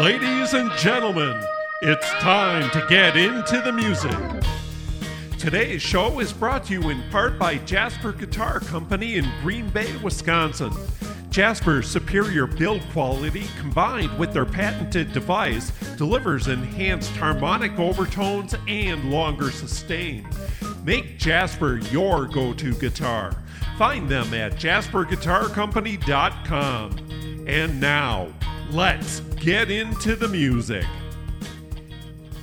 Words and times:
Ladies 0.00 0.54
and 0.54 0.72
gentlemen, 0.78 1.38
it's 1.82 2.08
time 2.22 2.70
to 2.70 2.82
get 2.88 3.18
into 3.18 3.60
the 3.60 3.70
music. 3.70 4.16
Today's 5.38 5.82
show 5.82 6.20
is 6.20 6.32
brought 6.32 6.64
to 6.64 6.72
you 6.72 6.88
in 6.88 7.02
part 7.10 7.38
by 7.38 7.58
Jasper 7.58 8.12
Guitar 8.12 8.60
Company 8.60 9.16
in 9.16 9.30
Green 9.42 9.68
Bay, 9.68 9.94
Wisconsin. 9.98 10.72
Jasper's 11.28 11.86
superior 11.86 12.46
build 12.46 12.80
quality 12.92 13.44
combined 13.58 14.18
with 14.18 14.32
their 14.32 14.46
patented 14.46 15.12
device 15.12 15.70
delivers 15.98 16.48
enhanced 16.48 17.14
harmonic 17.16 17.78
overtones 17.78 18.54
and 18.68 19.10
longer 19.10 19.50
sustain. 19.50 20.26
Make 20.82 21.18
Jasper 21.18 21.76
your 21.92 22.24
go 22.24 22.54
to 22.54 22.72
guitar. 22.72 23.36
Find 23.76 24.08
them 24.08 24.32
at 24.32 24.54
jasperguitarcompany.com. 24.54 27.44
And 27.46 27.78
now, 27.78 28.28
let's 28.72 29.18
get 29.40 29.68
into 29.68 30.14
the 30.14 30.28
music. 30.28 30.84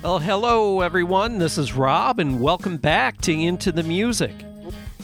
Well, 0.02 0.18
hello 0.18 0.82
everyone. 0.82 1.38
This 1.38 1.56
is 1.56 1.72
Rob, 1.72 2.18
and 2.18 2.38
welcome 2.38 2.76
back 2.76 3.20
to 3.22 3.32
Into 3.32 3.72
the 3.72 3.82
Music. 3.82 4.34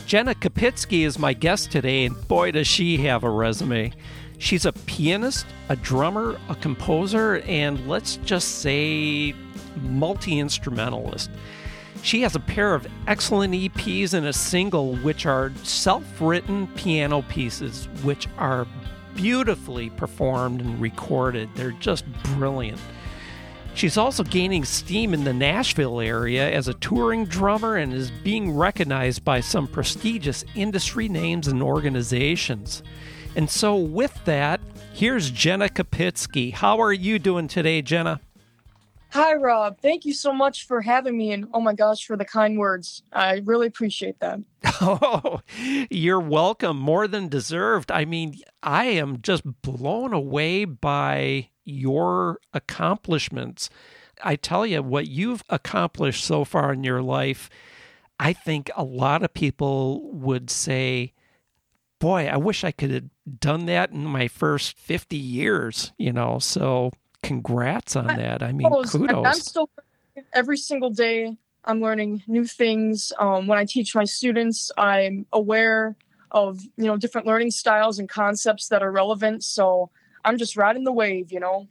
Jenna 0.06 0.34
Kopitske 0.34 1.04
is 1.04 1.18
my 1.18 1.32
guest 1.32 1.72
today, 1.72 2.04
and 2.04 2.28
boy, 2.28 2.50
does 2.50 2.66
she 2.66 2.98
have 2.98 3.24
a 3.24 3.30
resume. 3.30 3.92
She's 4.36 4.66
a 4.66 4.72
pianist, 4.72 5.46
a 5.70 5.76
drummer, 5.76 6.38
a 6.50 6.54
composer, 6.56 7.38
and 7.46 7.88
let's 7.88 8.16
just 8.18 8.60
say 8.60 9.34
multi 9.80 10.38
instrumentalist. 10.38 11.30
She 12.02 12.20
has 12.20 12.36
a 12.36 12.40
pair 12.40 12.74
of 12.74 12.86
excellent 13.06 13.54
EPs 13.54 14.12
and 14.12 14.26
a 14.26 14.32
single, 14.34 14.96
which 14.96 15.24
are 15.24 15.52
self 15.62 16.04
written 16.20 16.66
piano 16.74 17.22
pieces, 17.22 17.88
which 18.02 18.28
are 18.36 18.66
beautifully 19.14 19.90
performed 19.90 20.60
and 20.60 20.80
recorded. 20.80 21.48
They're 21.54 21.72
just 21.72 22.04
brilliant. 22.36 22.80
She's 23.74 23.96
also 23.96 24.22
gaining 24.22 24.64
steam 24.64 25.12
in 25.14 25.24
the 25.24 25.32
Nashville 25.32 26.00
area 26.00 26.48
as 26.48 26.68
a 26.68 26.74
touring 26.74 27.24
drummer 27.24 27.76
and 27.76 27.92
is 27.92 28.10
being 28.10 28.56
recognized 28.56 29.24
by 29.24 29.40
some 29.40 29.66
prestigious 29.66 30.44
industry 30.54 31.08
names 31.08 31.48
and 31.48 31.60
organizations. 31.60 32.84
And 33.34 33.50
so, 33.50 33.74
with 33.76 34.24
that, 34.26 34.60
here's 34.92 35.30
Jenna 35.30 35.68
Kopitske. 35.68 36.52
How 36.52 36.80
are 36.80 36.92
you 36.92 37.18
doing 37.18 37.48
today, 37.48 37.82
Jenna? 37.82 38.20
Hi, 39.14 39.34
Rob. 39.34 39.78
Thank 39.80 40.04
you 40.04 40.12
so 40.12 40.32
much 40.32 40.66
for 40.66 40.80
having 40.80 41.16
me. 41.16 41.30
And 41.30 41.46
oh 41.54 41.60
my 41.60 41.72
gosh, 41.72 42.04
for 42.04 42.16
the 42.16 42.24
kind 42.24 42.58
words. 42.58 43.04
I 43.12 43.42
really 43.44 43.68
appreciate 43.68 44.18
that. 44.18 44.40
Oh, 44.80 45.40
you're 45.88 46.18
welcome. 46.18 46.80
More 46.80 47.06
than 47.06 47.28
deserved. 47.28 47.92
I 47.92 48.04
mean, 48.06 48.40
I 48.60 48.86
am 48.86 49.22
just 49.22 49.44
blown 49.62 50.12
away 50.12 50.64
by 50.64 51.50
your 51.64 52.40
accomplishments. 52.52 53.70
I 54.20 54.34
tell 54.34 54.66
you, 54.66 54.82
what 54.82 55.06
you've 55.06 55.44
accomplished 55.48 56.24
so 56.24 56.44
far 56.44 56.72
in 56.72 56.82
your 56.82 57.00
life, 57.00 57.48
I 58.18 58.32
think 58.32 58.68
a 58.74 58.82
lot 58.82 59.22
of 59.22 59.32
people 59.32 60.10
would 60.10 60.50
say, 60.50 61.12
Boy, 62.00 62.26
I 62.26 62.36
wish 62.36 62.64
I 62.64 62.72
could 62.72 62.90
have 62.90 63.04
done 63.38 63.66
that 63.66 63.92
in 63.92 64.04
my 64.06 64.26
first 64.26 64.76
50 64.76 65.16
years, 65.16 65.92
you 65.98 66.12
know. 66.12 66.40
So 66.40 66.90
congrats 67.24 67.96
on 67.96 68.06
that. 68.06 68.42
I 68.42 68.52
mean, 68.52 68.70
kudos. 68.84 69.26
I'm 69.26 69.34
still 69.34 69.70
every 70.32 70.56
single 70.56 70.90
day. 70.90 71.36
I'm 71.64 71.80
learning 71.80 72.22
new 72.26 72.44
things. 72.44 73.12
Um, 73.18 73.46
when 73.46 73.58
I 73.58 73.64
teach 73.64 73.94
my 73.94 74.04
students, 74.04 74.70
I'm 74.76 75.26
aware 75.32 75.96
of 76.30 76.60
you 76.76 76.84
know 76.84 76.96
different 76.96 77.26
learning 77.26 77.50
styles 77.50 77.98
and 77.98 78.08
concepts 78.08 78.68
that 78.68 78.82
are 78.82 78.90
relevant. 78.90 79.44
So 79.44 79.90
I'm 80.24 80.38
just 80.38 80.56
riding 80.56 80.84
the 80.84 80.92
wave, 80.92 81.32
you 81.32 81.40
know. 81.40 81.68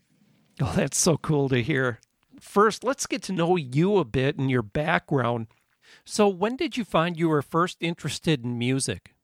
Oh, 0.62 0.74
that's 0.76 0.98
so 0.98 1.18
cool 1.18 1.50
to 1.50 1.62
hear. 1.62 2.00
First, 2.40 2.84
let's 2.84 3.08
get 3.08 3.22
to 3.24 3.34
know 3.34 3.56
you 3.56 3.97
a 3.97 4.06
bit 4.06 4.38
and 4.38 4.52
your 4.52 4.62
background. 4.62 5.47
So, 6.06 6.28
when 6.28 6.56
did 6.56 6.78
you 6.78 6.84
find 6.84 7.18
you 7.18 7.30
were 7.30 7.42
first 7.42 7.78
interested 7.80 8.44
in 8.44 8.58
music? 8.58 9.16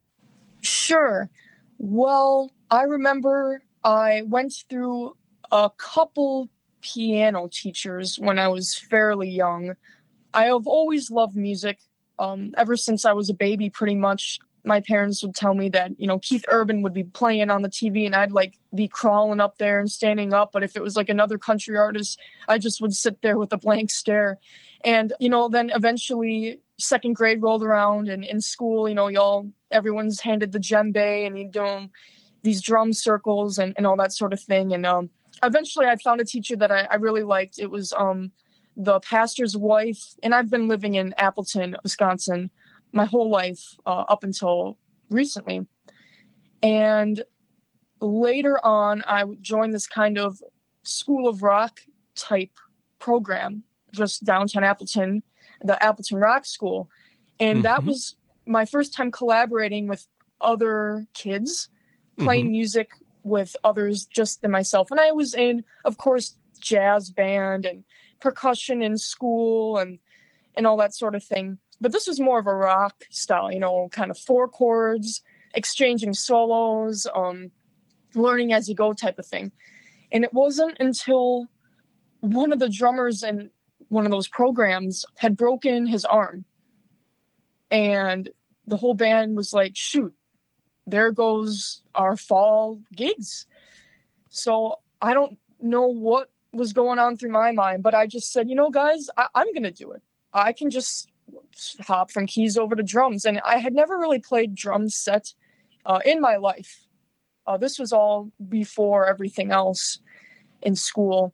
Sure. 0.61 1.29
Well, 1.77 2.51
I 2.71 2.83
remember 2.83 3.63
I 3.83 4.23
went 4.25 4.53
through 4.69 5.15
a 5.51 5.69
couple 5.77 6.49
piano 6.81 7.49
teachers 7.51 8.17
when 8.17 8.39
I 8.39 8.47
was 8.47 8.75
fairly 8.75 9.29
young. 9.29 9.75
I 10.33 10.45
have 10.45 10.67
always 10.67 11.11
loved 11.11 11.35
music. 11.35 11.79
Um, 12.17 12.53
ever 12.57 12.75
since 12.75 13.05
I 13.05 13.13
was 13.13 13.29
a 13.29 13.33
baby, 13.33 13.69
pretty 13.69 13.95
much, 13.95 14.39
my 14.65 14.81
parents 14.81 15.23
would 15.23 15.35
tell 15.35 15.53
me 15.53 15.69
that, 15.69 15.97
you 15.99 16.05
know, 16.05 16.19
Keith 16.19 16.43
Urban 16.49 16.81
would 16.81 16.93
be 16.93 17.05
playing 17.05 17.49
on 17.49 17.61
the 17.61 17.69
TV 17.69 18.05
and 18.05 18.15
I'd 18.15 18.33
like 18.33 18.59
be 18.75 18.87
crawling 18.87 19.39
up 19.39 19.57
there 19.57 19.79
and 19.79 19.89
standing 19.89 20.33
up. 20.33 20.51
But 20.51 20.63
if 20.63 20.75
it 20.75 20.83
was 20.83 20.95
like 20.95 21.09
another 21.09 21.37
country 21.37 21.77
artist, 21.77 22.19
I 22.47 22.57
just 22.57 22.81
would 22.81 22.93
sit 22.93 23.21
there 23.21 23.37
with 23.37 23.53
a 23.53 23.57
blank 23.57 23.89
stare. 23.89 24.37
And, 24.83 25.13
you 25.19 25.29
know, 25.29 25.47
then 25.47 25.71
eventually 25.73 26.59
second 26.77 27.15
grade 27.15 27.41
rolled 27.41 27.63
around 27.63 28.09
and 28.09 28.23
in 28.23 28.41
school, 28.41 28.87
you 28.87 28.95
know, 28.95 29.07
y'all, 29.07 29.49
everyone's 29.71 30.19
handed 30.19 30.51
the 30.51 30.59
djembe 30.59 31.25
and 31.25 31.37
you 31.37 31.49
do 31.49 31.89
these 32.41 32.61
drum 32.61 32.93
circles 32.93 33.57
and, 33.57 33.73
and 33.77 33.87
all 33.87 33.97
that 33.97 34.13
sort 34.13 34.33
of 34.33 34.41
thing. 34.41 34.73
And, 34.73 34.85
um, 34.85 35.09
eventually 35.43 35.85
I 35.85 35.95
found 35.97 36.21
a 36.21 36.25
teacher 36.25 36.55
that 36.57 36.71
I, 36.71 36.87
I 36.91 36.95
really 36.95 37.23
liked. 37.23 37.59
It 37.59 37.69
was 37.69 37.93
um, 37.93 38.31
the 38.75 38.99
pastor's 38.99 39.55
wife, 39.57 40.15
and 40.23 40.33
I've 40.33 40.49
been 40.49 40.67
living 40.67 40.95
in 40.95 41.13
Appleton, 41.17 41.75
Wisconsin, 41.83 42.49
my 42.91 43.05
whole 43.05 43.29
life 43.29 43.75
uh, 43.85 44.05
up 44.09 44.23
until 44.23 44.77
recently. 45.09 45.67
And 46.61 47.23
later 48.01 48.63
on, 48.65 49.03
I 49.07 49.25
joined 49.41 49.73
this 49.73 49.87
kind 49.87 50.17
of 50.17 50.41
school 50.83 51.27
of 51.27 51.43
rock 51.43 51.81
type 52.15 52.51
program, 52.99 53.63
just 53.93 54.23
downtown 54.23 54.63
Appleton, 54.63 55.23
the 55.61 55.81
Appleton 55.83 56.17
Rock 56.17 56.45
School. 56.45 56.89
And 57.39 57.57
mm-hmm. 57.57 57.63
that 57.63 57.83
was 57.83 58.15
my 58.45 58.65
first 58.65 58.93
time 58.93 59.11
collaborating 59.11 59.87
with 59.87 60.07
other 60.41 61.05
kids, 61.13 61.69
playing 62.17 62.45
mm-hmm. 62.45 62.51
music 62.51 62.91
with 63.23 63.55
others 63.63 64.05
just 64.05 64.41
than 64.41 64.51
myself. 64.51 64.91
And 64.91 64.99
I 64.99 65.11
was 65.11 65.33
in, 65.33 65.63
of 65.85 65.97
course, 65.97 66.35
jazz 66.59 67.09
band 67.09 67.65
and 67.65 67.83
percussion 68.19 68.81
in 68.81 68.97
school 68.97 69.77
and 69.77 69.99
and 70.55 70.67
all 70.67 70.77
that 70.77 70.93
sort 70.93 71.15
of 71.15 71.23
thing. 71.23 71.57
But 71.79 71.91
this 71.93 72.07
was 72.07 72.19
more 72.19 72.39
of 72.39 72.47
a 72.47 72.53
rock 72.53 73.03
style, 73.09 73.51
you 73.51 73.59
know, 73.59 73.87
kind 73.91 74.11
of 74.11 74.17
four 74.17 74.47
chords, 74.49 75.21
exchanging 75.53 76.13
solos, 76.13 77.07
um, 77.15 77.51
learning 78.13 78.51
as 78.51 78.67
you 78.67 78.75
go 78.75 78.91
type 78.91 79.19
of 79.19 79.25
thing. 79.25 79.51
And 80.11 80.23
it 80.23 80.33
wasn't 80.33 80.77
until 80.79 81.47
one 82.19 82.51
of 82.51 82.59
the 82.59 82.67
drummers 82.67 83.23
in 83.23 83.51
one 83.87 84.05
of 84.05 84.11
those 84.11 84.27
programs 84.27 85.05
had 85.17 85.37
broken 85.37 85.85
his 85.85 86.03
arm. 86.03 86.45
And 87.71 88.29
the 88.67 88.77
whole 88.77 88.93
band 88.93 89.37
was 89.37 89.53
like, 89.53 89.73
shoot, 89.75 90.13
there 90.87 91.11
goes 91.11 91.81
our 91.95 92.17
fall 92.17 92.79
gigs. 92.95 93.45
So 94.29 94.79
I 95.01 95.13
don't 95.13 95.37
know 95.61 95.87
what 95.87 96.29
was 96.51 96.73
going 96.73 96.99
on 96.99 97.17
through 97.17 97.31
my 97.31 97.51
mind, 97.51 97.83
but 97.83 97.93
I 97.93 98.07
just 98.07 98.31
said, 98.31 98.49
you 98.49 98.55
know, 98.55 98.69
guys, 98.69 99.09
I- 99.17 99.27
am 99.35 99.53
going 99.53 99.63
to 99.63 99.71
do 99.71 99.91
it. 99.91 100.01
I 100.33 100.53
can 100.53 100.69
just 100.69 101.09
hop 101.81 102.11
from 102.11 102.27
keys 102.27 102.57
over 102.57 102.75
to 102.75 102.83
drums. 102.83 103.25
And 103.25 103.39
I 103.43 103.57
had 103.57 103.73
never 103.73 103.97
really 103.97 104.19
played 104.19 104.55
drum 104.55 104.89
set 104.89 105.33
uh, 105.85 105.99
in 106.05 106.21
my 106.21 106.37
life. 106.37 106.85
Uh, 107.45 107.57
this 107.57 107.79
was 107.79 107.91
all 107.91 108.31
before 108.47 109.07
everything 109.07 109.51
else 109.51 109.99
in 110.61 110.75
school. 110.75 111.33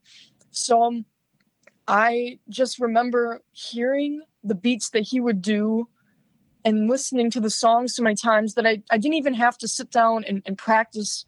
So 0.52 0.84
um, 0.84 1.06
I 1.88 2.40
just 2.50 2.80
remember 2.80 3.42
hearing 3.52 4.22
the 4.44 4.56
beats 4.56 4.90
that 4.92 5.02
he 5.02 5.20
would 5.20 5.42
do 5.42 5.90
and 6.66 6.90
listening 6.90 7.30
to 7.30 7.40
the 7.40 7.50
songs 7.50 7.96
so 7.96 8.02
many 8.02 8.16
times 8.16 8.56
that 8.56 8.66
I, 8.66 8.82
I 8.90 8.98
didn't 8.98 9.14
even 9.14 9.36
have 9.36 9.58
to 9.60 9.68
sit 9.68 9.92
down 9.92 10.24
and, 10.24 10.42
and 10.48 10.58
practice 10.58 11.26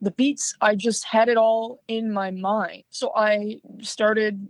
the 0.00 0.10
beats. 0.10 0.54
I 0.60 0.76
just 0.76 1.04
had 1.06 1.28
it 1.28 1.38
all 1.38 1.80
in 1.88 2.12
my 2.12 2.30
mind. 2.30 2.84
So 2.90 3.10
I 3.16 3.60
started 3.80 4.46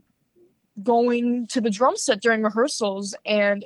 going 0.82 1.46
to 1.48 1.60
the 1.60 1.70
drum 1.70 1.96
set 1.96 2.20
during 2.20 2.42
rehearsals, 2.42 3.14
and 3.24 3.64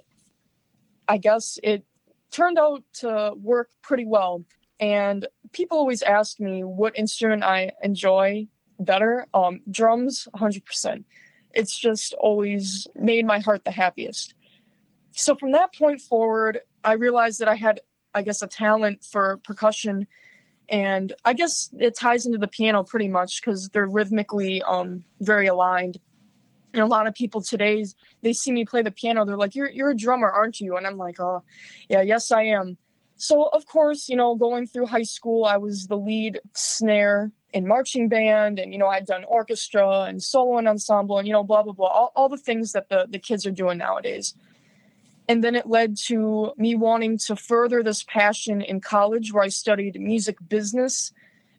I 1.09 1.17
guess 1.17 1.59
it 1.63 1.85
turned 2.31 2.59
out 2.59 2.85
to 3.01 3.33
work 3.37 3.71
pretty 3.83 4.05
well. 4.05 4.45
And 4.79 5.27
people 5.53 5.79
always 5.79 6.03
ask 6.03 6.39
me 6.39 6.65
what 6.65 6.99
instrument 6.99 7.45
I 7.45 7.73
enjoy 7.83 8.47
better. 8.79 9.27
Um, 9.33 9.61
drums, 9.71 10.29
100%. 10.35 11.05
It's 11.55 11.79
just 11.79 12.15
always 12.15 12.87
made 12.95 13.27
my 13.27 13.39
heart 13.39 13.65
the 13.65 13.71
happiest 13.71 14.35
so 15.15 15.35
from 15.35 15.53
that 15.53 15.75
point 15.75 16.01
forward, 16.01 16.61
I 16.85 16.95
realized 16.95 17.41
that 17.41 17.49
I 17.49 17.55
had, 17.55 17.81
I 18.15 18.23
guess, 18.23 18.43
a 18.43 18.47
talent 18.47 19.05
for 19.05 19.39
percussion. 19.45 20.07
And 20.69 21.13
I 21.25 21.35
guess 21.35 21.71
it 21.79 21.97
ties 21.97 22.27
into 22.27 22.39
the 22.39 22.49
piano 22.49 22.83
pretty 22.83 23.09
much 23.09 23.41
because 23.41 23.69
they're 23.69 23.87
rhythmically 23.87 24.63
um, 24.63 25.05
very 25.21 25.47
aligned. 25.47 25.99
And 26.73 26.83
a 26.83 26.87
lot 26.87 27.07
of 27.07 27.15
people 27.15 27.43
today, 27.43 27.85
they 28.23 28.33
see 28.33 28.51
me 28.51 28.65
play 28.65 28.81
the 28.81 28.91
piano. 28.91 29.27
They're 29.27 29.37
like, 29.37 29.55
"You're 29.55 29.69
you're 29.69 29.91
a 29.91 29.97
drummer, 29.97 30.31
aren't 30.31 30.59
you?" 30.59 30.79
And 30.79 30.87
I'm 30.87 30.97
like, 30.97 31.21
"Oh, 31.21 31.43
yeah, 31.91 32.01
yes, 32.01 32.33
I 32.33 32.45
am." 32.45 32.79
So 33.17 33.45
of 33.49 33.67
course, 33.67 34.09
you 34.09 34.17
know, 34.17 34.35
going 34.37 34.67
through 34.67 34.87
high 34.87 35.03
school, 35.03 35.45
I 35.45 35.59
was 35.59 35.87
the 35.87 35.99
lead 35.99 36.41
snare 36.55 37.31
in 37.53 37.67
marching 37.67 38.09
band 38.09 38.59
and 38.59 38.73
you 38.73 38.79
know 38.79 38.87
i'd 38.89 39.07
done 39.07 39.25
orchestra 39.25 40.03
and 40.03 40.23
solo 40.23 40.59
and 40.59 40.69
ensemble 40.69 41.19
and 41.19 41.27
you 41.27 41.33
know 41.33 41.45
blah 41.45 41.63
blah 41.63 41.73
blah 41.73 41.87
all, 41.87 42.13
all 42.17 42.29
the 42.29 42.37
things 42.37 42.73
that 42.73 42.89
the, 42.89 43.07
the 43.11 43.19
kids 43.19 43.47
are 43.47 43.51
doing 43.51 43.79
nowadays 43.79 44.35
and 45.29 45.43
then 45.43 45.55
it 45.55 45.67
led 45.67 45.97
to 45.97 46.53
me 46.57 46.75
wanting 46.75 47.19
to 47.19 47.37
further 47.37 47.83
this 47.83 48.03
passion 48.03 48.61
in 48.61 48.81
college 48.81 49.33
where 49.33 49.45
i 49.45 49.49
studied 49.49 50.01
music 50.01 50.37
business. 50.49 51.13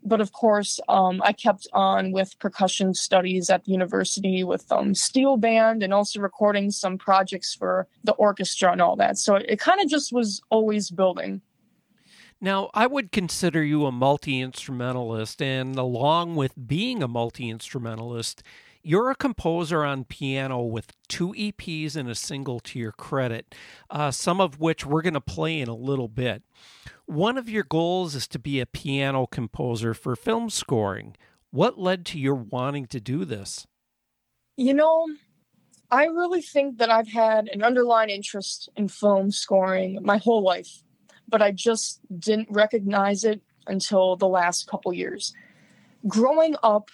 But 0.06 0.20
of 0.20 0.34
course 0.34 0.80
um, 0.90 1.22
i 1.24 1.32
kept 1.32 1.68
on 1.74 2.12
with 2.12 2.38
percussion 2.40 2.94
studies 2.94 3.50
at 3.50 3.64
the 3.64 3.72
university 3.72 4.44
with 4.44 4.70
um, 4.72 4.94
steel 4.94 5.38
band 5.38 5.82
and 5.82 5.94
also 5.94 6.20
recording 6.20 6.72
some 6.72 6.98
projects 6.98 7.56
for 7.56 7.88
the 8.04 8.14
orchestra 8.14 8.72
and 8.72 8.82
all 8.82 8.98
that. 8.98 9.18
So 9.18 9.36
it, 9.36 9.46
it 9.48 9.60
kind 9.60 9.82
of 9.82 9.90
just 9.90 10.12
was 10.12 10.42
always 10.50 10.92
building. 10.92 11.42
Now, 12.44 12.70
I 12.74 12.88
would 12.88 13.14
consider 13.14 13.64
you 13.64 13.86
a 13.86 13.92
multi 13.94 14.42
instrumentalist, 14.42 15.42
and 15.42 15.78
along 15.78 16.36
with 16.36 16.68
being 16.68 17.02
a 17.02 17.08
multi 17.08 17.50
instrumentalist, 17.50 18.44
you're 18.84 19.10
a 19.10 19.16
composer 19.16 19.84
on 19.84 20.04
piano 20.04 20.62
with 20.62 20.92
two 21.08 21.30
EPs 21.34 21.96
and 21.96 22.10
a 22.10 22.16
single 22.16 22.60
to 22.62 22.80
your 22.80 22.92
credit, 22.92 23.56
uh, 23.90 24.12
some 24.12 24.42
of 24.42 24.60
which 24.60 24.86
we're 24.86 25.02
going 25.02 25.14
to 25.14 25.22
play 25.22 25.60
in 25.60 25.70
a 25.70 25.76
little 25.76 26.08
bit. 26.08 26.44
One 27.06 27.38
of 27.38 27.50
your 27.50 27.64
goals 27.64 28.16
is 28.16 28.28
to 28.30 28.40
be 28.40 28.60
a 28.60 28.66
piano 28.66 29.26
composer 29.28 29.94
for 29.94 30.16
film 30.16 30.50
scoring. 30.50 31.16
What 31.52 31.80
led 31.80 32.06
to 32.08 32.20
your 32.20 32.36
wanting 32.36 32.88
to 32.88 33.00
do 33.00 33.26
this? 33.26 33.68
You 34.58 34.74
know, 34.74 35.08
I 35.90 36.06
really 36.06 36.42
think 36.42 36.78
that 36.78 36.90
I've 36.90 37.08
had 37.08 37.48
an 37.48 37.64
underlying 37.64 38.10
interest 38.10 38.70
in 38.76 38.88
film 38.88 39.32
scoring 39.32 40.00
my 40.02 40.18
whole 40.18 40.44
life 40.44 40.84
but 41.34 41.42
I 41.42 41.52
just 41.52 42.00
didn't 42.20 42.50
recognize 42.52 43.24
it 43.24 43.42
until 43.68 44.16
the 44.16 44.28
last 44.28 44.68
couple 44.68 44.94
years. 44.94 45.34
Growing 46.08 46.56
up, 46.62 46.90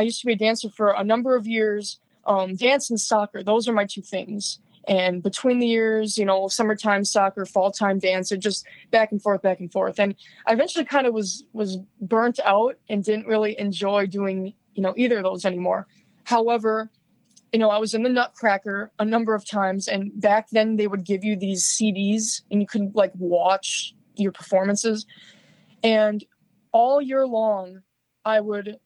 I 0.00 0.04
used 0.04 0.20
to 0.20 0.26
be 0.26 0.32
a 0.32 0.36
dancer 0.36 0.70
for 0.70 0.92
a 0.92 1.04
number 1.04 1.36
of 1.36 1.46
years. 1.46 2.00
Um, 2.24 2.54
dance 2.54 2.88
and 2.88 2.98
soccer, 2.98 3.42
those 3.42 3.68
are 3.68 3.74
my 3.74 3.84
two 3.84 4.00
things. 4.00 4.58
And 4.88 5.22
between 5.22 5.58
the 5.58 5.66
years, 5.66 6.16
you 6.16 6.24
know, 6.24 6.48
summertime 6.48 7.04
soccer, 7.04 7.44
fall 7.44 7.70
time 7.70 7.98
dance, 7.98 8.32
it 8.32 8.38
just 8.38 8.66
back 8.90 9.12
and 9.12 9.20
forth, 9.20 9.42
back 9.42 9.60
and 9.60 9.70
forth. 9.70 10.00
And 10.00 10.14
I 10.46 10.54
eventually 10.54 10.86
kind 10.86 11.06
of 11.06 11.12
was 11.12 11.44
was 11.52 11.76
burnt 12.00 12.40
out 12.46 12.78
and 12.88 13.04
didn't 13.04 13.26
really 13.26 13.58
enjoy 13.60 14.06
doing, 14.06 14.54
you 14.74 14.82
know, 14.82 14.94
either 14.96 15.18
of 15.18 15.24
those 15.24 15.44
anymore. 15.44 15.86
However, 16.24 16.90
you 17.52 17.58
know, 17.58 17.68
I 17.68 17.76
was 17.76 17.92
in 17.92 18.02
the 18.02 18.08
Nutcracker 18.08 18.92
a 18.98 19.04
number 19.04 19.34
of 19.34 19.46
times, 19.46 19.86
and 19.86 20.18
back 20.18 20.48
then 20.48 20.76
they 20.76 20.86
would 20.86 21.04
give 21.04 21.24
you 21.24 21.36
these 21.36 21.62
CDs, 21.64 22.40
and 22.50 22.62
you 22.62 22.66
could 22.66 22.94
like 22.94 23.12
watch 23.18 23.94
your 24.16 24.32
performances. 24.32 25.04
And 25.82 26.24
all 26.72 27.02
year 27.02 27.26
long, 27.26 27.82
I 28.24 28.40
would 28.40 28.78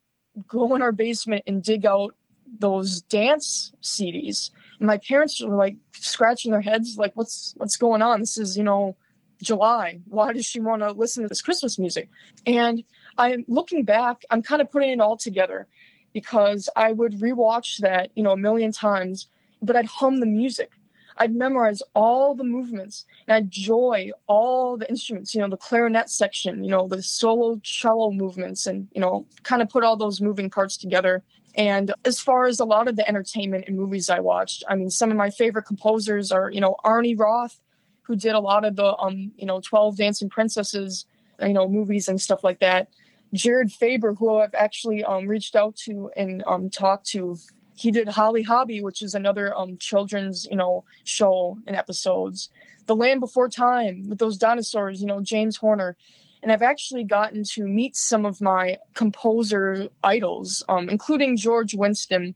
go 0.48 0.75
in 0.75 0.82
our 0.82 0.92
basement 0.92 1.44
and 1.46 1.62
dig 1.62 1.86
out 1.86 2.14
those 2.58 3.02
dance 3.02 3.72
CDs. 3.82 4.50
And 4.78 4.86
my 4.86 4.98
parents 4.98 5.42
were 5.42 5.56
like 5.56 5.76
scratching 5.92 6.52
their 6.52 6.60
heads, 6.60 6.96
like, 6.98 7.12
"What's 7.14 7.54
what's 7.56 7.76
going 7.76 8.02
on? 8.02 8.20
This 8.20 8.38
is 8.38 8.56
you 8.56 8.64
know 8.64 8.96
July. 9.42 10.00
Why 10.06 10.32
does 10.32 10.46
she 10.46 10.60
want 10.60 10.82
to 10.82 10.92
listen 10.92 11.22
to 11.22 11.28
this 11.28 11.42
Christmas 11.42 11.78
music?" 11.78 12.08
And 12.46 12.84
I'm 13.16 13.44
looking 13.48 13.84
back, 13.84 14.25
I'm 14.31 14.42
kind 14.42 14.60
of 14.60 14.70
putting 14.70 14.90
it 14.90 15.00
all 15.00 15.16
together 15.16 15.66
because 16.12 16.69
I 16.76 16.92
would 16.92 17.14
rewatch 17.20 17.78
that, 17.78 18.10
you 18.14 18.22
know, 18.22 18.32
a 18.32 18.36
million 18.36 18.72
times, 18.72 19.28
but 19.60 19.76
I'd 19.76 19.86
hum 19.86 20.20
the 20.20 20.26
music. 20.26 20.70
I'd 21.16 21.34
memorize 21.34 21.82
all 21.94 22.34
the 22.34 22.44
movements 22.44 23.05
and 23.26 23.34
I'd 23.37 23.44
enjoy 23.44 24.11
all 24.26 24.76
the 24.76 24.88
instruments, 24.88 25.34
you 25.34 25.40
know, 25.40 25.49
the 25.49 25.56
clarinet 25.56 26.11
section, 26.11 26.64
you 26.64 26.70
know, 26.70 26.88
the 26.88 27.02
solo 27.02 27.61
cello 27.62 28.11
movements 28.11 28.66
and, 28.66 28.88
you 28.93 29.00
know, 29.00 29.26
kind 29.43 29.62
of 29.62 29.69
put 29.69 29.84
all 29.84 29.96
those 29.96 30.20
moving 30.20 30.50
parts 30.50 30.76
together. 30.76 31.22
And 31.56 31.93
as 32.05 32.19
far 32.19 32.46
as 32.46 32.58
a 32.58 32.64
lot 32.64 32.88
of 32.88 32.96
the 32.96 33.08
entertainment 33.08 33.66
and 33.69 33.76
movies 33.76 34.11
I 34.11 34.20
watched, 34.20 34.64
I 34.69 34.75
mean, 34.75 34.90
some 34.90 35.11
of 35.11 35.16
my 35.16 35.31
favorite 35.31 35.64
composers 35.64 36.32
are, 36.32 36.50
you 36.50 36.61
know, 36.61 36.76
Arnie 36.84 37.19
Roth, 37.19 37.60
who 38.02 38.17
did 38.17 38.34
a 38.34 38.40
lot 38.40 38.64
of 38.64 38.76
the, 38.76 38.96
um, 38.96 39.32
you 39.37 39.46
know, 39.46 39.60
12 39.60 39.96
Dancing 39.96 40.28
Princesses, 40.28 41.06
you 41.40 41.52
know, 41.52 41.69
movies 41.69 42.08
and 42.08 42.20
stuff 42.20 42.43
like 42.43 42.60
that. 42.60 42.88
Jared 43.32 43.72
Faber, 43.72 44.14
who 44.14 44.37
I've 44.38 44.55
actually 44.55 45.05
um, 45.05 45.26
reached 45.26 45.56
out 45.56 45.76
to 45.84 46.10
and 46.17 46.43
um, 46.46 46.70
talked 46.70 47.06
to, 47.08 47.37
he 47.74 47.90
did 47.90 48.08
Holly 48.08 48.42
Hobbie, 48.42 48.82
which 48.82 49.02
is 49.02 49.14
another 49.14 49.56
um, 49.56 49.76
children's, 49.78 50.46
you 50.50 50.56
know, 50.56 50.84
show 51.04 51.58
and 51.66 51.76
episodes. 51.76 52.50
The 52.86 52.96
Land 52.96 53.20
Before 53.20 53.48
Time 53.48 54.08
with 54.08 54.18
those 54.18 54.36
dinosaurs, 54.36 55.00
you 55.00 55.06
know, 55.06 55.20
James 55.20 55.56
Horner. 55.56 55.96
And 56.42 56.52
I've 56.52 56.62
actually 56.62 57.04
gotten 57.04 57.42
to 57.54 57.66
meet 57.66 57.96
some 57.96 58.26
of 58.26 58.40
my 58.40 58.76
composer 58.92 59.88
idols, 60.04 60.62
um, 60.68 60.88
including 60.88 61.36
George 61.36 61.74
Winston, 61.74 62.34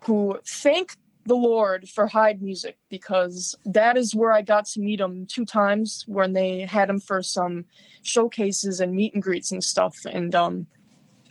who 0.00 0.38
thank 0.46 0.96
the 1.26 1.34
Lord 1.34 1.88
for 1.88 2.08
Heid 2.08 2.40
Music 2.40 2.76
because 2.90 3.56
that 3.64 3.96
is 3.96 4.14
where 4.14 4.32
I 4.32 4.42
got 4.42 4.66
to 4.66 4.80
meet 4.80 5.00
him 5.00 5.26
two 5.26 5.44
times 5.44 6.04
when 6.06 6.32
they 6.32 6.60
had 6.60 6.88
him 6.88 7.00
for 7.00 7.22
some 7.22 7.64
showcases 8.02 8.80
and 8.80 8.92
meet 8.92 9.14
and 9.14 9.22
greets 9.22 9.50
and 9.50 9.64
stuff. 9.64 9.96
And 10.10 10.34
um, 10.34 10.66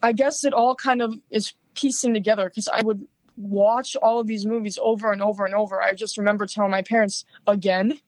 I 0.01 0.11
guess 0.11 0.43
it 0.43 0.53
all 0.53 0.75
kind 0.75 1.01
of 1.01 1.13
is 1.29 1.53
piecing 1.75 2.13
together 2.13 2.49
because 2.49 2.67
I 2.67 2.81
would 2.81 3.07
watch 3.37 3.95
all 3.95 4.19
of 4.19 4.27
these 4.27 4.45
movies 4.45 4.77
over 4.81 5.11
and 5.11 5.21
over 5.21 5.45
and 5.45 5.55
over. 5.55 5.81
I 5.81 5.93
just 5.93 6.17
remember 6.17 6.45
telling 6.45 6.71
my 6.71 6.81
parents 6.81 7.25
again. 7.47 7.99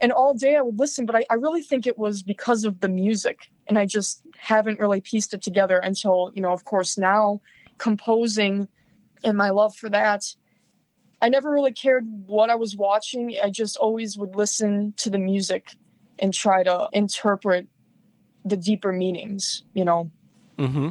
And 0.00 0.10
all 0.10 0.34
day 0.34 0.56
I 0.56 0.62
would 0.62 0.78
listen, 0.78 1.06
but 1.06 1.14
I, 1.14 1.24
I 1.30 1.34
really 1.34 1.62
think 1.62 1.86
it 1.86 1.96
was 1.96 2.22
because 2.22 2.64
of 2.64 2.80
the 2.80 2.88
music. 2.88 3.50
And 3.68 3.78
I 3.78 3.86
just 3.86 4.22
haven't 4.36 4.80
really 4.80 5.00
pieced 5.00 5.32
it 5.32 5.42
together 5.42 5.78
until, 5.78 6.32
you 6.34 6.42
know, 6.42 6.52
of 6.52 6.64
course, 6.64 6.98
now 6.98 7.40
composing 7.78 8.66
and 9.22 9.38
my 9.38 9.50
love 9.50 9.76
for 9.76 9.88
that 9.90 10.34
I 11.22 11.28
never 11.28 11.50
really 11.52 11.72
cared 11.72 12.04
what 12.26 12.50
I 12.50 12.56
was 12.56 12.76
watching. 12.76 13.36
I 13.42 13.48
just 13.48 13.76
always 13.76 14.18
would 14.18 14.34
listen 14.34 14.92
to 14.96 15.08
the 15.08 15.18
music 15.18 15.76
and 16.18 16.34
try 16.34 16.64
to 16.64 16.88
interpret 16.92 17.68
the 18.44 18.56
deeper 18.56 18.92
meanings, 18.92 19.62
you 19.72 19.84
know. 19.84 20.10
Mm-hmm. 20.58 20.88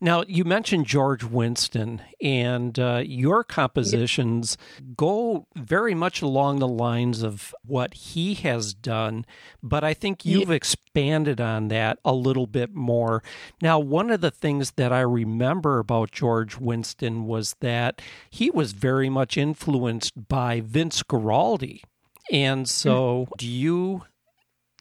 Now, 0.00 0.24
you 0.26 0.44
mentioned 0.44 0.86
George 0.86 1.24
Winston, 1.24 2.02
and 2.20 2.78
uh, 2.78 3.02
your 3.04 3.44
compositions 3.44 4.56
go 4.96 5.46
very 5.54 5.94
much 5.94 6.22
along 6.22 6.58
the 6.58 6.68
lines 6.68 7.22
of 7.22 7.54
what 7.64 7.94
he 7.94 8.34
has 8.34 8.74
done, 8.74 9.24
but 9.62 9.84
I 9.84 9.94
think 9.94 10.24
you've 10.24 10.48
yeah. 10.48 10.56
expanded 10.56 11.40
on 11.40 11.68
that 11.68 11.98
a 12.04 12.12
little 12.12 12.46
bit 12.46 12.74
more. 12.74 13.22
Now, 13.62 13.78
one 13.78 14.10
of 14.10 14.20
the 14.20 14.30
things 14.30 14.72
that 14.72 14.92
I 14.92 15.00
remember 15.00 15.78
about 15.78 16.12
George 16.12 16.58
Winston 16.58 17.26
was 17.26 17.56
that 17.60 18.00
he 18.30 18.50
was 18.50 18.72
very 18.72 19.08
much 19.08 19.36
influenced 19.36 20.28
by 20.28 20.60
Vince 20.60 21.02
Guaraldi. 21.02 21.82
And 22.30 22.68
so, 22.68 23.26
mm. 23.26 23.36
do 23.36 23.46
you 23.46 24.02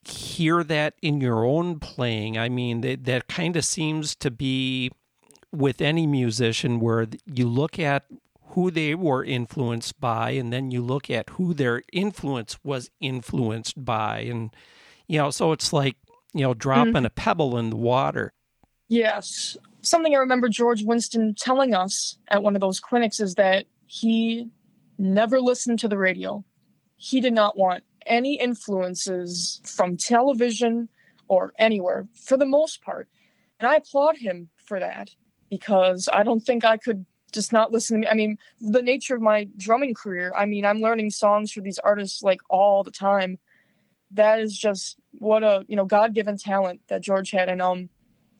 hear 0.05 0.63
that 0.63 0.95
in 1.01 1.21
your 1.21 1.45
own 1.45 1.79
playing. 1.79 2.37
I 2.37 2.49
mean, 2.49 2.81
that, 2.81 3.05
that 3.05 3.27
kind 3.27 3.55
of 3.55 3.65
seems 3.65 4.15
to 4.17 4.31
be 4.31 4.91
with 5.51 5.81
any 5.81 6.07
musician 6.07 6.79
where 6.79 7.07
you 7.25 7.47
look 7.47 7.77
at 7.77 8.05
who 8.53 8.69
they 8.69 8.93
were 8.93 9.23
influenced 9.23 9.99
by 9.99 10.31
and 10.31 10.53
then 10.53 10.71
you 10.71 10.81
look 10.81 11.09
at 11.09 11.29
who 11.31 11.53
their 11.53 11.81
influence 11.91 12.57
was 12.63 12.89
influenced 12.99 13.83
by 13.83 14.19
and 14.19 14.51
you 15.07 15.17
know 15.17 15.31
so 15.31 15.51
it's 15.51 15.73
like 15.73 15.95
you 16.33 16.41
know 16.41 16.53
dropping 16.53 16.93
mm-hmm. 16.93 17.05
a 17.05 17.09
pebble 17.09 17.57
in 17.57 17.71
the 17.71 17.75
water 17.75 18.31
yes 18.89 19.57
something 19.81 20.13
i 20.13 20.19
remember 20.19 20.49
george 20.49 20.83
winston 20.83 21.33
telling 21.35 21.73
us 21.73 22.17
at 22.27 22.43
one 22.43 22.55
of 22.55 22.61
those 22.61 22.79
clinics 22.79 23.19
is 23.19 23.35
that 23.35 23.65
he 23.87 24.47
never 24.99 25.41
listened 25.41 25.79
to 25.79 25.87
the 25.87 25.97
radio 25.97 26.43
he 26.95 27.19
did 27.21 27.33
not 27.33 27.57
want 27.57 27.83
any 28.05 28.39
influences 28.39 29.61
from 29.65 29.97
television 29.97 30.89
or 31.27 31.53
anywhere 31.57 32.07
for 32.13 32.37
the 32.37 32.45
most 32.45 32.81
part. 32.81 33.07
And 33.59 33.67
I 33.67 33.75
applaud 33.75 34.17
him 34.17 34.49
for 34.65 34.79
that 34.79 35.09
because 35.49 36.09
I 36.11 36.23
don't 36.23 36.41
think 36.41 36.65
I 36.65 36.77
could 36.77 37.05
just 37.31 37.51
not 37.51 37.71
listen 37.71 37.95
to 37.95 38.01
me. 38.01 38.07
I 38.07 38.13
mean, 38.13 38.37
the 38.59 38.81
nature 38.81 39.15
of 39.15 39.21
my 39.21 39.47
drumming 39.57 39.93
career, 39.93 40.33
I 40.35 40.45
mean, 40.45 40.65
I'm 40.65 40.81
learning 40.81 41.09
songs 41.09 41.51
for 41.51 41.61
these 41.61 41.79
artists 41.79 42.23
like 42.23 42.41
all 42.49 42.83
the 42.83 42.91
time. 42.91 43.39
That 44.11 44.39
is 44.39 44.57
just 44.57 44.97
what 45.13 45.43
a, 45.43 45.65
you 45.67 45.75
know, 45.75 45.85
God-given 45.85 46.37
talent 46.37 46.81
that 46.87 47.01
George 47.01 47.31
had 47.31 47.49
and 47.49 47.61
um 47.61 47.89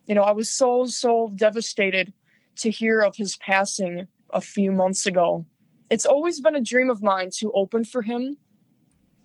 you 0.06 0.16
know, 0.16 0.24
I 0.24 0.32
was 0.32 0.50
so 0.50 0.86
so 0.86 1.32
devastated 1.36 2.14
to 2.58 2.70
hear 2.70 3.00
of 3.00 3.16
his 3.16 3.38
passing 3.38 4.08
a 4.32 4.42
few 4.42 4.72
months 4.72 5.06
ago. 5.06 5.46
It's 5.90 6.06
always 6.06 6.42
been 6.42 6.56
a 6.56 6.62
dream 6.62 6.90
of 6.90 7.02
mine 7.02 7.30
to 7.38 7.52
open 7.54 7.86
for 7.86 8.02
him 8.02 8.38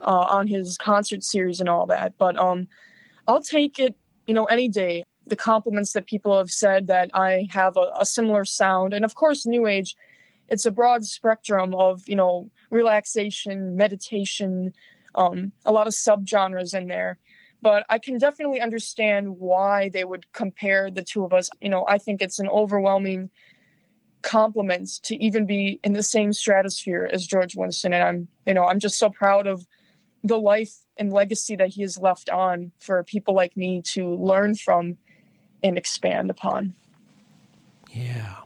uh, 0.00 0.26
on 0.30 0.46
his 0.46 0.76
concert 0.78 1.22
series 1.24 1.60
and 1.60 1.68
all 1.68 1.86
that. 1.86 2.16
But 2.18 2.38
um, 2.38 2.68
I'll 3.26 3.42
take 3.42 3.78
it, 3.78 3.94
you 4.26 4.34
know, 4.34 4.44
any 4.46 4.68
day. 4.68 5.04
The 5.26 5.36
compliments 5.36 5.92
that 5.92 6.06
people 6.06 6.36
have 6.38 6.50
said 6.50 6.86
that 6.86 7.10
I 7.12 7.48
have 7.50 7.76
a, 7.76 7.92
a 8.00 8.06
similar 8.06 8.44
sound, 8.44 8.94
and 8.94 9.04
of 9.04 9.14
course, 9.14 9.46
New 9.46 9.66
Age. 9.66 9.94
It's 10.48 10.64
a 10.64 10.70
broad 10.70 11.04
spectrum 11.04 11.74
of 11.74 12.08
you 12.08 12.16
know 12.16 12.50
relaxation, 12.70 13.76
meditation, 13.76 14.72
um, 15.14 15.52
a 15.66 15.72
lot 15.72 15.86
of 15.86 15.92
subgenres 15.92 16.74
in 16.74 16.88
there. 16.88 17.18
but 17.60 17.84
I 17.88 17.98
can 17.98 18.18
definitely 18.18 18.60
understand 18.60 19.38
why 19.38 19.88
they 19.88 20.04
would 20.04 20.30
compare 20.32 20.90
the 20.90 21.02
two 21.02 21.24
of 21.24 21.32
us. 21.32 21.50
You 21.60 21.68
know, 21.68 21.84
I 21.88 21.98
think 21.98 22.22
it's 22.22 22.38
an 22.38 22.48
overwhelming 22.48 23.30
compliment 24.22 24.88
to 25.02 25.16
even 25.22 25.46
be 25.46 25.80
in 25.84 25.92
the 25.92 26.02
same 26.02 26.32
stratosphere 26.32 27.08
as 27.12 27.26
George 27.26 27.56
Winston. 27.56 27.92
And 27.92 28.02
I'm, 28.02 28.28
you 28.46 28.54
know, 28.54 28.64
I'm 28.64 28.80
just 28.80 28.98
so 28.98 29.10
proud 29.10 29.46
of 29.46 29.66
the 30.24 30.38
life 30.38 30.74
and 30.96 31.12
legacy 31.12 31.56
that 31.56 31.70
he 31.70 31.82
has 31.82 31.98
left 31.98 32.28
on 32.28 32.72
for 32.80 33.02
people 33.04 33.34
like 33.34 33.56
me 33.56 33.82
to 33.82 34.14
learn 34.16 34.54
from 34.54 34.98
and 35.62 35.78
expand 35.78 36.30
upon. 36.30 36.74
Yeah. 37.90 38.36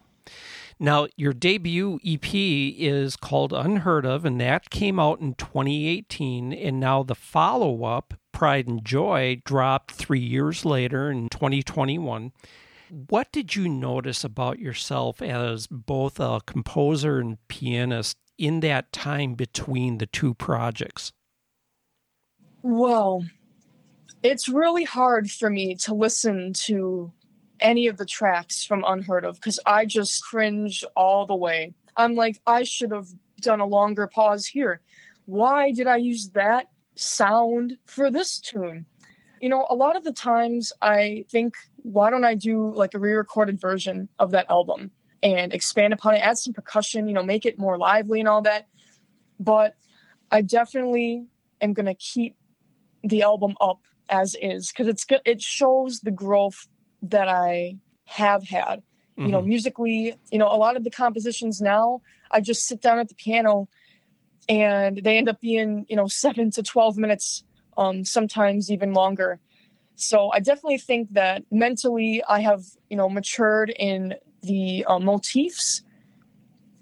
Now, 0.78 1.06
your 1.16 1.32
debut 1.32 2.00
EP 2.04 2.34
is 2.34 3.16
called 3.16 3.52
Unheard 3.52 4.04
of, 4.04 4.24
and 4.24 4.40
that 4.40 4.70
came 4.70 4.98
out 4.98 5.20
in 5.20 5.34
2018. 5.34 6.52
And 6.52 6.80
now 6.80 7.04
the 7.04 7.14
follow 7.14 7.84
up, 7.84 8.14
Pride 8.32 8.66
and 8.66 8.84
Joy, 8.84 9.42
dropped 9.44 9.92
three 9.92 10.20
years 10.20 10.64
later 10.64 11.10
in 11.10 11.28
2021. 11.28 12.32
What 12.90 13.30
did 13.30 13.54
you 13.54 13.68
notice 13.68 14.24
about 14.24 14.58
yourself 14.58 15.22
as 15.22 15.66
both 15.68 16.18
a 16.18 16.40
composer 16.46 17.20
and 17.20 17.38
pianist 17.48 18.18
in 18.36 18.60
that 18.60 18.92
time 18.92 19.34
between 19.34 19.98
the 19.98 20.06
two 20.06 20.34
projects? 20.34 21.12
Well, 22.62 23.24
it's 24.22 24.48
really 24.48 24.84
hard 24.84 25.30
for 25.30 25.50
me 25.50 25.74
to 25.76 25.94
listen 25.94 26.52
to 26.52 27.12
any 27.58 27.88
of 27.88 27.96
the 27.96 28.06
tracks 28.06 28.64
from 28.64 28.84
Unheard 28.86 29.24
of 29.24 29.36
because 29.36 29.58
I 29.66 29.84
just 29.84 30.22
cringe 30.22 30.84
all 30.94 31.26
the 31.26 31.34
way. 31.34 31.74
I'm 31.96 32.14
like, 32.14 32.40
I 32.46 32.62
should 32.62 32.92
have 32.92 33.08
done 33.40 33.60
a 33.60 33.66
longer 33.66 34.06
pause 34.06 34.46
here. 34.46 34.80
Why 35.26 35.72
did 35.72 35.86
I 35.88 35.96
use 35.96 36.30
that 36.30 36.68
sound 36.94 37.78
for 37.86 38.10
this 38.10 38.38
tune? 38.38 38.86
You 39.40 39.48
know, 39.48 39.66
a 39.68 39.74
lot 39.74 39.96
of 39.96 40.04
the 40.04 40.12
times 40.12 40.72
I 40.80 41.24
think, 41.30 41.54
why 41.78 42.10
don't 42.10 42.24
I 42.24 42.36
do 42.36 42.72
like 42.72 42.94
a 42.94 42.98
re 43.00 43.12
recorded 43.12 43.60
version 43.60 44.08
of 44.20 44.30
that 44.30 44.46
album 44.48 44.92
and 45.20 45.52
expand 45.52 45.92
upon 45.92 46.14
it, 46.14 46.18
add 46.18 46.38
some 46.38 46.52
percussion, 46.52 47.08
you 47.08 47.14
know, 47.14 47.24
make 47.24 47.44
it 47.44 47.58
more 47.58 47.76
lively 47.76 48.20
and 48.20 48.28
all 48.28 48.42
that. 48.42 48.68
But 49.40 49.74
I 50.30 50.42
definitely 50.42 51.26
am 51.60 51.72
going 51.72 51.86
to 51.86 51.94
keep 51.94 52.36
the 53.02 53.22
album 53.22 53.54
up 53.60 53.80
as 54.08 54.36
is 54.40 54.68
because 54.68 54.88
it's 54.88 55.04
good. 55.04 55.20
It 55.24 55.40
shows 55.40 56.00
the 56.00 56.10
growth 56.10 56.68
that 57.02 57.28
I 57.28 57.76
have 58.04 58.44
had. 58.44 58.82
Mm-hmm. 59.18 59.26
You 59.26 59.32
know, 59.32 59.40
mm-hmm. 59.40 59.48
musically, 59.48 60.14
you 60.30 60.38
know, 60.38 60.48
a 60.48 60.56
lot 60.56 60.76
of 60.76 60.84
the 60.84 60.90
compositions 60.90 61.60
now, 61.60 62.02
I 62.30 62.40
just 62.40 62.66
sit 62.66 62.80
down 62.80 62.98
at 62.98 63.08
the 63.08 63.14
piano 63.14 63.68
and 64.48 65.00
they 65.02 65.18
end 65.18 65.28
up 65.28 65.40
being, 65.40 65.86
you 65.88 65.96
know, 65.96 66.06
seven 66.06 66.50
to 66.52 66.62
12 66.62 66.96
minutes, 66.96 67.44
um, 67.76 68.04
sometimes 68.04 68.70
even 68.70 68.92
longer. 68.92 69.40
So 69.96 70.30
I 70.32 70.40
definitely 70.40 70.78
think 70.78 71.12
that 71.12 71.44
mentally 71.50 72.22
I 72.28 72.40
have, 72.40 72.64
you 72.88 72.96
know, 72.96 73.08
matured 73.08 73.70
in 73.70 74.14
the 74.42 74.84
uh, 74.88 74.98
motifs 74.98 75.82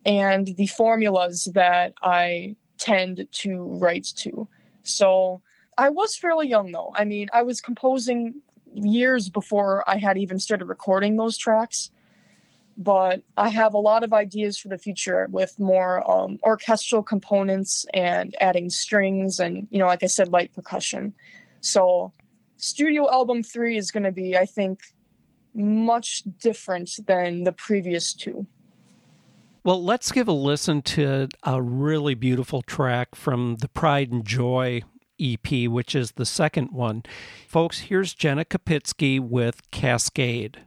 and 0.07 0.47
the 0.57 0.67
formulas 0.67 1.49
that 1.55 1.93
I 2.03 2.57
tend 2.79 3.29
to 3.31 3.65
write 3.79 4.07
to. 4.17 4.49
So 4.83 5.43
I 5.81 5.89
was 5.89 6.15
fairly 6.15 6.47
young 6.47 6.73
though. 6.73 6.93
I 6.95 7.07
mean, 7.07 7.31
I 7.33 7.43
was 7.43 7.63
composing 7.63 8.35
years 8.75 9.31
before 9.31 9.83
I 9.89 9.97
had 9.97 10.19
even 10.19 10.39
started 10.39 10.67
recording 10.67 11.17
those 11.17 11.39
tracks. 11.39 11.91
But 12.77 13.23
I 13.37 13.49
have 13.49 13.73
a 13.73 13.79
lot 13.79 14.05
of 14.05 14.13
ideas 14.13 14.59
for 14.59 14.69
the 14.69 14.77
future 14.77 15.27
with 15.31 15.59
more 15.59 16.09
um, 16.11 16.39
orchestral 16.43 17.03
components 17.03 17.87
and 17.95 18.37
adding 18.41 18.69
strings 18.69 19.41
and, 19.41 19.69
you 19.71 19.79
know, 19.79 19.87
like 19.87 20.03
I 20.03 20.07
said, 20.07 20.29
light 20.29 20.53
percussion. 20.55 21.15
So, 21.63 22.13
studio 22.59 23.11
album 23.11 23.43
three 23.43 23.79
is 23.79 23.91
going 23.91 24.05
to 24.05 24.13
be, 24.13 24.37
I 24.37 24.45
think, 24.45 24.81
much 25.55 26.25
different 26.41 26.91
than 27.07 27.45
the 27.45 27.53
previous 27.53 28.13
two. 28.13 28.47
Well, 29.65 29.83
let's 29.83 30.13
give 30.13 30.29
a 30.29 30.33
listen 30.33 30.81
to 30.83 31.29
a 31.43 31.61
really 31.61 32.15
beautiful 32.15 32.63
track 32.63 33.15
from 33.15 33.57
the 33.57 33.69
Pride 33.69 34.11
and 34.11 34.25
Joy 34.25 34.83
EP, 35.21 35.69
which 35.69 35.95
is 35.95 36.13
the 36.13 36.27
second 36.27 36.73
one. 36.73 37.03
Folks, 37.47 37.81
here's 37.81 38.15
Jenna 38.15 38.45
Kopitske 38.45 39.21
with 39.21 39.71
Cascade. 39.71 40.67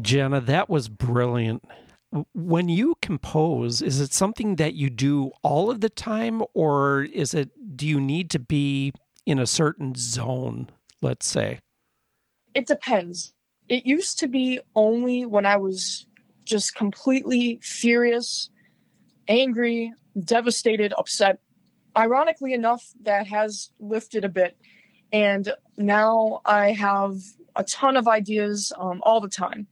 Jenna, 0.00 0.40
that 0.42 0.68
was 0.68 0.88
brilliant. 0.88 1.64
When 2.32 2.68
you 2.68 2.96
compose, 3.02 3.82
is 3.82 4.00
it 4.00 4.12
something 4.12 4.56
that 4.56 4.74
you 4.74 4.90
do 4.90 5.32
all 5.42 5.70
of 5.70 5.80
the 5.80 5.88
time, 5.90 6.42
or 6.54 7.02
is 7.02 7.34
it, 7.34 7.76
do 7.76 7.86
you 7.86 8.00
need 8.00 8.30
to 8.30 8.38
be 8.38 8.92
in 9.26 9.38
a 9.38 9.46
certain 9.46 9.94
zone, 9.96 10.70
let's 11.02 11.26
say? 11.26 11.58
It 12.54 12.66
depends. 12.66 13.34
It 13.68 13.84
used 13.84 14.18
to 14.20 14.28
be 14.28 14.60
only 14.74 15.26
when 15.26 15.44
I 15.44 15.56
was 15.56 16.06
just 16.44 16.74
completely 16.74 17.58
furious, 17.62 18.48
angry, 19.28 19.92
devastated, 20.24 20.94
upset. 20.96 21.40
Ironically 21.96 22.52
enough, 22.52 22.92
that 23.02 23.26
has 23.26 23.70
lifted 23.80 24.24
a 24.24 24.28
bit. 24.28 24.56
And 25.12 25.52
now 25.76 26.40
I 26.44 26.72
have 26.72 27.16
a 27.56 27.64
ton 27.64 27.96
of 27.96 28.06
ideas 28.06 28.72
um, 28.78 29.00
all 29.02 29.20
the 29.20 29.28
time. 29.28 29.66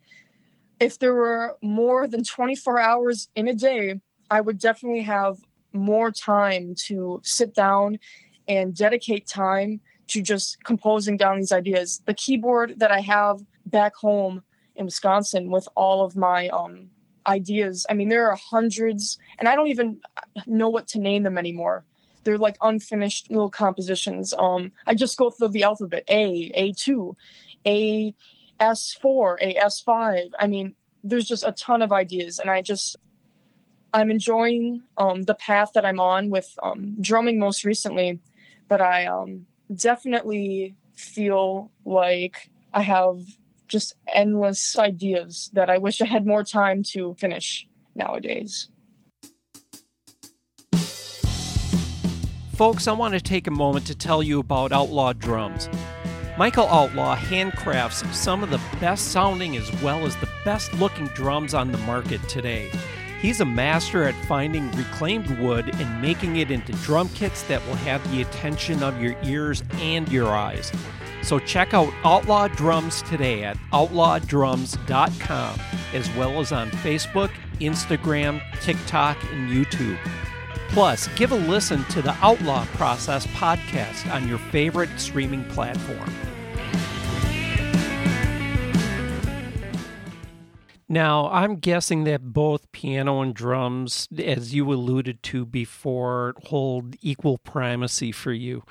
If 0.85 0.99
there 0.99 1.14
were 1.14 1.57
more 1.62 2.07
than 2.07 2.25
24 2.25 2.79
hours 2.79 3.29
in 3.35 3.49
a 3.49 3.55
day, 3.55 4.03
I 4.31 4.42
would 4.42 4.59
definitely 4.59 5.01
have 5.01 5.38
more 5.73 6.11
time 6.11 6.75
to 6.88 7.23
sit 7.25 7.55
down 7.55 7.99
and 8.49 8.77
dedicate 8.77 9.27
time 9.27 9.81
to 10.09 10.20
just 10.20 10.62
composing 10.62 11.16
down 11.16 11.38
these 11.38 11.53
ideas. 11.53 12.03
The 12.05 12.12
keyboard 12.12 12.81
that 12.81 12.90
I 12.90 13.01
have 13.01 13.40
back 13.64 13.97
home 13.97 14.42
in 14.77 14.85
Wisconsin 14.85 15.51
with 15.51 15.66
all 15.75 16.05
of 16.05 16.16
my 16.16 16.49
um, 16.49 16.90
ideas, 17.27 17.87
I 17.88 17.94
mean, 17.94 18.11
there 18.11 18.31
are 18.31 18.37
hundreds, 18.37 19.16
and 19.38 19.49
I 19.49 19.55
don't 19.57 19.68
even 19.68 20.03
know 20.44 20.68
what 20.68 20.87
to 20.88 20.99
name 20.99 21.23
them 21.23 21.38
anymore. 21.38 21.87
They're 22.25 22.37
like 22.37 22.59
unfinished 22.61 23.31
little 23.31 23.49
compositions. 23.49 24.35
Um, 24.35 24.70
I 24.87 24.94
just 24.94 25.16
go 25.16 25.31
through 25.31 25.49
the 25.49 25.62
alphabet 25.62 26.05
A, 26.09 26.51
A2, 26.51 27.14
A, 27.66 28.14
S4, 28.72 29.37
A, 29.40 29.55
S5. 29.55 30.31
I 30.38 30.46
mean, 30.46 30.74
there's 31.03 31.27
just 31.27 31.44
a 31.44 31.53
ton 31.53 31.83
of 31.83 31.92
ideas, 31.92 32.38
and 32.38 32.50
I 32.50 32.62
just 32.62 32.96
I'm 33.92 34.11
enjoying 34.11 34.83
um, 34.98 35.22
the 35.22 35.35
path 35.35 35.70
that 35.74 35.85
I'm 35.85 36.00
on 36.00 36.29
with 36.29 36.53
um, 36.62 36.96
drumming 37.00 37.38
most 37.38 37.64
recently, 37.64 38.18
but 38.68 38.81
I 38.81 39.07
um, 39.07 39.46
definitely 39.74 40.74
feel 40.94 41.70
like 41.85 42.50
I 42.72 42.83
have 42.83 43.20
just 43.68 43.94
endless 44.12 44.77
ideas 44.79 45.50
that 45.53 45.70
I 45.70 45.79
wish 45.79 46.03
I 46.03 46.07
had 46.07 46.27
more 46.27 46.42
time 46.42 46.83
to 46.90 47.14
finish 47.14 47.66
nowadays. 47.94 48.68
Folks, 52.55 52.87
I 52.87 52.92
want 52.92 53.14
to 53.14 53.20
take 53.20 53.46
a 53.46 53.50
moment 53.50 53.87
to 53.87 53.94
tell 53.94 54.22
you 54.22 54.38
about 54.38 54.72
Outlaw 54.72 55.12
Drums. 55.12 55.68
Michael 56.37 56.66
Outlaw 56.66 57.14
handcrafts 57.14 58.12
some 58.12 58.42
of 58.42 58.51
the 58.51 58.61
best 58.81 59.12
sounding 59.12 59.57
as 59.57 59.70
well 59.81 60.05
as 60.05 60.16
the 60.16 60.29
best 60.44 60.75
looking 60.75 61.07
drums 61.09 61.55
on 61.55 61.70
the 61.70 61.79
market 61.79 62.20
today. 62.29 62.73
He's 63.20 63.40
a 63.40 63.44
master 63.44 64.03
at 64.03 64.16
finding 64.27 64.68
reclaimed 64.73 65.31
wood 65.38 65.73
and 65.77 66.03
making 66.03 66.38
it 66.38 66.51
into 66.51 66.73
drum 66.73 67.09
kits 67.11 67.44
that 67.44 67.64
will 67.66 67.77
have 67.77 68.03
the 68.11 68.20
attention 68.23 68.83
of 68.83 69.01
your 69.01 69.14
ears 69.23 69.62
and 69.75 70.11
your 70.11 70.29
eyes. 70.29 70.73
So 71.23 71.38
check 71.38 71.73
out 71.73 71.94
Outlaw 72.05 72.49
Drums 72.49 73.03
today 73.03 73.44
at 73.44 73.57
outlawdrums.com, 73.73 75.61
as 75.94 76.16
well 76.16 76.40
as 76.40 76.51
on 76.51 76.68
Facebook, 76.70 77.31
Instagram, 77.61 78.42
TikTok, 78.61 79.16
and 79.33 79.49
YouTube. 79.49 79.99
Plus, 80.75 81.07
give 81.15 81.31
a 81.31 81.37
listen 81.37 81.85
to 81.85 82.03
the 82.03 82.17
Outlaw 82.21 82.65
Process 82.73 83.29
podcast 83.29 84.13
on 84.13 84.27
your 84.27 84.39
favorite 84.39 84.91
streaming 84.97 85.45
platform. 85.45 86.13
Now, 90.89 91.31
I'm 91.31 91.61
guessing 91.61 92.03
that 92.05 92.33
both 92.33 92.73
piano 92.73 93.21
and 93.21 93.33
drums, 93.33 94.09
as 94.19 94.53
you 94.53 94.73
alluded 94.73 95.23
to 95.23 95.47
before, 95.47 96.35
hold 96.47 96.97
equal 97.01 97.39
primacy 97.39 98.11
for 98.11 98.33
you. 98.33 98.65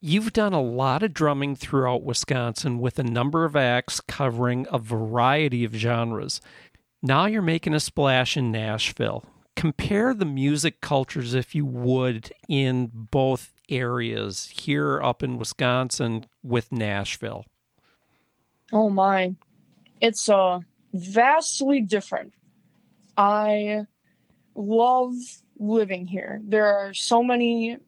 You've 0.00 0.32
done 0.32 0.52
a 0.52 0.62
lot 0.62 1.02
of 1.02 1.12
drumming 1.12 1.56
throughout 1.56 2.04
Wisconsin 2.04 2.78
with 2.78 3.00
a 3.00 3.02
number 3.02 3.44
of 3.44 3.56
acts 3.56 4.00
covering 4.00 4.68
a 4.70 4.78
variety 4.78 5.64
of 5.64 5.74
genres. 5.74 6.40
Now 7.02 7.26
you're 7.26 7.42
making 7.42 7.74
a 7.74 7.80
splash 7.80 8.36
in 8.36 8.52
Nashville. 8.52 9.24
Compare 9.58 10.14
the 10.14 10.24
music 10.24 10.80
cultures, 10.80 11.34
if 11.34 11.52
you 11.52 11.66
would, 11.66 12.30
in 12.48 12.92
both 12.92 13.52
areas 13.68 14.54
here 14.56 15.02
up 15.02 15.20
in 15.20 15.36
Wisconsin 15.36 16.26
with 16.44 16.70
Nashville. 16.70 17.44
Oh 18.72 18.88
my. 18.88 19.34
It's 20.00 20.28
uh 20.28 20.60
vastly 20.94 21.80
different. 21.80 22.34
I 23.16 23.86
love 24.54 25.14
living 25.58 26.06
here. 26.06 26.40
There 26.44 26.66
are 26.66 26.94
so 26.94 27.24
many 27.24 27.78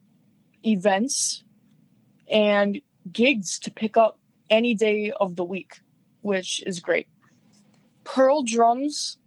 events 0.67 1.45
and 2.29 2.81
gigs 3.13 3.61
to 3.61 3.71
pick 3.71 3.97
up 3.97 4.19
any 4.51 4.75
day 4.75 5.13
of 5.21 5.37
the 5.37 5.45
week, 5.45 5.79
which 6.23 6.65
is 6.67 6.81
great. 6.81 7.07
Pearl 8.03 8.43
Drums 8.43 9.19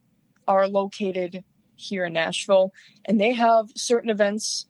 are 0.46 0.68
located 0.68 1.46
here 1.84 2.06
in 2.06 2.13
Nashville, 2.13 2.74
and 3.06 3.19
they 3.19 3.34
have 3.34 3.69
certain 3.76 4.10
events. 4.10 4.65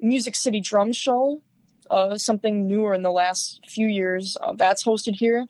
Music 0.00 0.34
City 0.34 0.60
Drum 0.60 0.92
Show, 0.92 1.42
uh, 1.90 2.16
something 2.16 2.66
newer 2.66 2.94
in 2.94 3.02
the 3.02 3.10
last 3.10 3.60
few 3.68 3.86
years, 3.86 4.36
uh, 4.40 4.54
that's 4.54 4.84
hosted 4.84 5.14
here. 5.14 5.46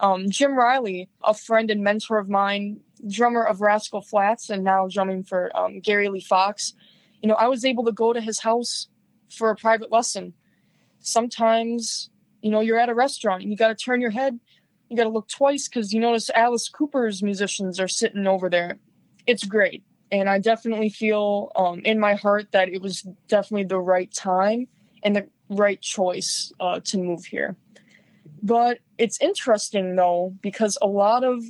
Um, 0.00 0.30
Jim 0.30 0.54
Riley, 0.54 1.08
a 1.24 1.34
friend 1.34 1.70
and 1.70 1.82
mentor 1.82 2.18
of 2.18 2.28
mine, 2.28 2.80
drummer 3.08 3.44
of 3.44 3.60
Rascal 3.60 4.02
Flatts, 4.02 4.50
and 4.50 4.62
now 4.62 4.86
drumming 4.88 5.24
for 5.24 5.50
um, 5.56 5.80
Gary 5.80 6.08
LeVox. 6.08 6.74
You 7.22 7.28
know, 7.28 7.34
I 7.34 7.48
was 7.48 7.64
able 7.64 7.84
to 7.84 7.92
go 7.92 8.12
to 8.12 8.20
his 8.20 8.40
house 8.40 8.88
for 9.30 9.50
a 9.50 9.56
private 9.56 9.90
lesson. 9.90 10.34
Sometimes, 11.00 12.10
you 12.42 12.50
know, 12.50 12.60
you're 12.60 12.78
at 12.78 12.88
a 12.88 12.94
restaurant 12.94 13.42
and 13.42 13.50
you 13.50 13.56
got 13.56 13.68
to 13.68 13.74
turn 13.74 14.00
your 14.00 14.10
head, 14.10 14.38
you 14.88 14.96
got 14.96 15.04
to 15.04 15.10
look 15.10 15.28
twice 15.28 15.68
because 15.68 15.92
you 15.92 16.00
notice 16.00 16.30
Alice 16.30 16.68
Cooper's 16.68 17.22
musicians 17.22 17.78
are 17.78 17.88
sitting 17.88 18.26
over 18.26 18.48
there. 18.48 18.78
It's 19.26 19.44
great. 19.44 19.82
And 20.10 20.28
I 20.28 20.38
definitely 20.38 20.88
feel 20.88 21.52
um, 21.56 21.80
in 21.84 21.98
my 22.00 22.14
heart 22.14 22.52
that 22.52 22.68
it 22.68 22.80
was 22.80 23.02
definitely 23.28 23.64
the 23.64 23.78
right 23.78 24.12
time 24.12 24.66
and 25.02 25.14
the 25.16 25.28
right 25.50 25.80
choice 25.80 26.52
uh, 26.60 26.80
to 26.84 26.98
move 26.98 27.24
here. 27.24 27.56
But 28.42 28.78
it's 28.98 29.20
interesting 29.20 29.96
though, 29.96 30.34
because 30.40 30.78
a 30.80 30.86
lot 30.86 31.24
of 31.24 31.42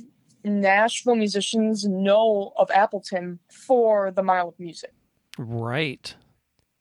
Nashville 0.43 1.15
musicians 1.15 1.85
know 1.85 2.53
of 2.57 2.69
Appleton 2.71 3.39
for 3.49 4.11
the 4.11 4.23
Mile 4.23 4.49
of 4.49 4.59
Music. 4.59 4.93
Right. 5.37 6.15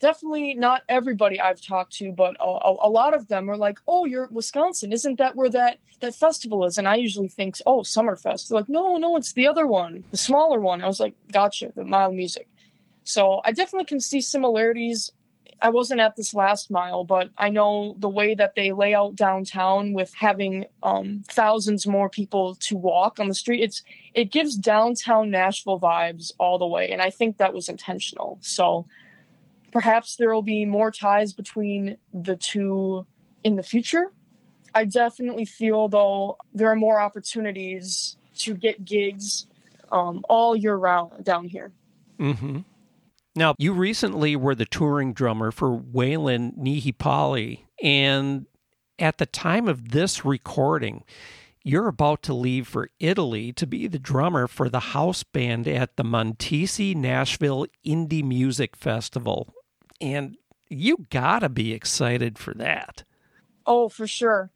Definitely 0.01 0.55
not 0.55 0.83
everybody 0.89 1.41
I've 1.41 1.61
talked 1.61 1.93
to, 1.95 2.13
but 2.13 2.37
a, 2.41 2.45
a, 2.45 2.89
lot 2.89 3.15
of 3.15 3.29
them 3.29 3.51
are 3.51 3.57
like, 3.57 3.81
"Oh, 3.89 4.05
you're 4.05 4.29
Wisconsin. 4.31 4.93
Isn't 4.93 5.19
that 5.19 5.35
where 5.35 5.51
that 5.51 5.79
that 6.01 6.15
festival 6.15 6.65
is?" 6.65 6.79
And 6.79 6.87
I 6.87 6.95
usually 6.97 7.29
think, 7.29 7.57
"Oh, 7.67 7.81
Summerfest." 7.81 8.49
They're 8.49 8.59
like, 8.59 8.69
"No, 8.69 8.97
no, 8.97 9.17
it's 9.17 9.33
the 9.33 9.49
other 9.49 9.67
one, 9.67 10.05
the 10.11 10.17
smaller 10.17 10.61
one." 10.61 10.83
I 10.83 10.87
was 10.87 11.01
like, 11.01 11.15
"Gotcha, 11.33 11.73
the 11.75 11.85
Mile 11.85 12.13
Music." 12.13 12.49
So 13.03 13.41
I 13.45 13.53
definitely 13.53 13.87
can 13.87 14.01
see 14.01 14.21
similarities 14.21 15.11
I 15.61 15.71
wasn't 15.71 16.01
at 16.01 16.17
this 16.17 16.35
last 16.35 16.71
mile, 16.71 17.05
but 17.05 17.31
I 17.37 17.49
know 17.49 17.97
the 17.99 18.09
way 18.09 18.35
that 18.35 18.55
they 18.55 18.73
lay 18.73 18.95
out 18.95 19.17
downtown 19.17 19.93
with 19.93 20.15
having 20.15 20.67
um, 20.83 21.25
thousands 21.29 21.87
more 21.87 22.09
people 22.09 22.55
to 22.57 22.77
walk 22.77 23.19
on 23.19 23.29
the 23.29 23.35
street. 23.35 23.63
It's 23.63 23.83
it 24.15 24.31
gives 24.31 24.57
downtown 24.57 25.31
Nashville 25.31 25.81
vibes 25.81 26.33
all 26.39 26.59
the 26.59 26.67
way, 26.67 26.91
and 26.91 27.03
I 27.03 27.11
think 27.11 27.39
that 27.39 27.55
was 27.55 27.69
intentional. 27.69 28.39
So 28.41 28.87
perhaps 29.73 30.17
there 30.17 30.33
will 30.33 30.43
be 30.43 30.65
more 30.65 30.91
ties 30.91 31.33
between 31.33 31.97
the 32.13 32.37
two 32.37 33.07
in 33.45 33.57
the 33.57 33.63
future. 33.63 34.13
I 34.75 34.85
definitely 34.85 35.45
feel 35.45 35.89
though 35.89 36.39
there 36.53 36.71
are 36.71 36.77
more 36.77 37.01
opportunities 37.01 38.17
to 38.39 38.55
get 38.55 38.85
gigs 38.85 39.47
um, 39.91 40.25
all 40.29 40.55
year 40.55 40.77
round 40.77 41.25
down 41.25 41.47
here. 41.47 41.73
Mm-hmm. 42.19 42.61
Now, 43.35 43.55
you 43.59 43.73
recently 43.73 44.37
were 44.37 44.55
the 44.55 44.67
touring 44.67 45.13
drummer 45.13 45.51
for 45.51 45.73
Wayland 45.73 46.55
Nihipali, 46.55 47.61
and 47.83 48.47
at 48.99 49.19
the 49.19 49.27
time 49.27 49.69
of 49.69 49.91
this 49.91 50.25
recording, 50.25 51.05
you're 51.63 51.89
about 51.89 52.23
to 52.25 52.35
leave 52.35 52.67
for 52.67 52.91
Italy 52.99 53.53
to 53.53 53.67
be 53.67 53.87
the 53.87 53.99
drummer 53.99 54.47
for 54.47 54.69
the 54.69 54.81
house 54.81 55.23
band 55.23 55.69
at 55.69 55.97
the 55.97 56.03
Montisi 56.03 56.97
Nashville 56.97 57.67
Indie 57.87 58.25
Music 58.25 58.75
Festival. 58.75 59.55
And 60.01 60.37
you 60.69 61.07
gotta 61.11 61.49
be 61.49 61.73
excited 61.73 62.39
for 62.39 62.55
that. 62.55 63.05
Oh, 63.67 63.89
for 63.89 64.07
sure 64.07 64.51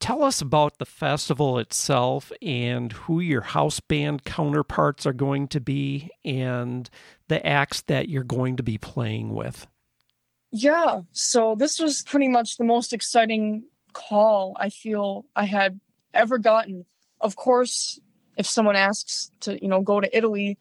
tell 0.00 0.22
us 0.22 0.40
about 0.40 0.78
the 0.78 0.84
festival 0.84 1.58
itself 1.58 2.30
and 2.40 2.92
who 2.92 3.20
your 3.20 3.40
house 3.40 3.80
band 3.80 4.24
counterparts 4.24 5.06
are 5.06 5.12
going 5.12 5.48
to 5.48 5.60
be 5.60 6.10
and 6.24 6.88
the 7.28 7.44
acts 7.44 7.82
that 7.82 8.08
you're 8.08 8.24
going 8.24 8.56
to 8.56 8.62
be 8.62 8.78
playing 8.78 9.34
with. 9.34 9.66
Yeah, 10.50 11.02
so 11.12 11.54
this 11.56 11.78
was 11.78 12.02
pretty 12.02 12.28
much 12.28 12.56
the 12.56 12.64
most 12.64 12.92
exciting 12.92 13.64
call 13.92 14.56
I 14.58 14.70
feel 14.70 15.26
I 15.36 15.44
had 15.44 15.80
ever 16.14 16.38
gotten. 16.38 16.86
Of 17.20 17.36
course, 17.36 18.00
if 18.36 18.46
someone 18.46 18.76
asks 18.76 19.30
to, 19.40 19.60
you 19.60 19.68
know, 19.68 19.82
go 19.82 20.00
to 20.00 20.16
Italy 20.16 20.58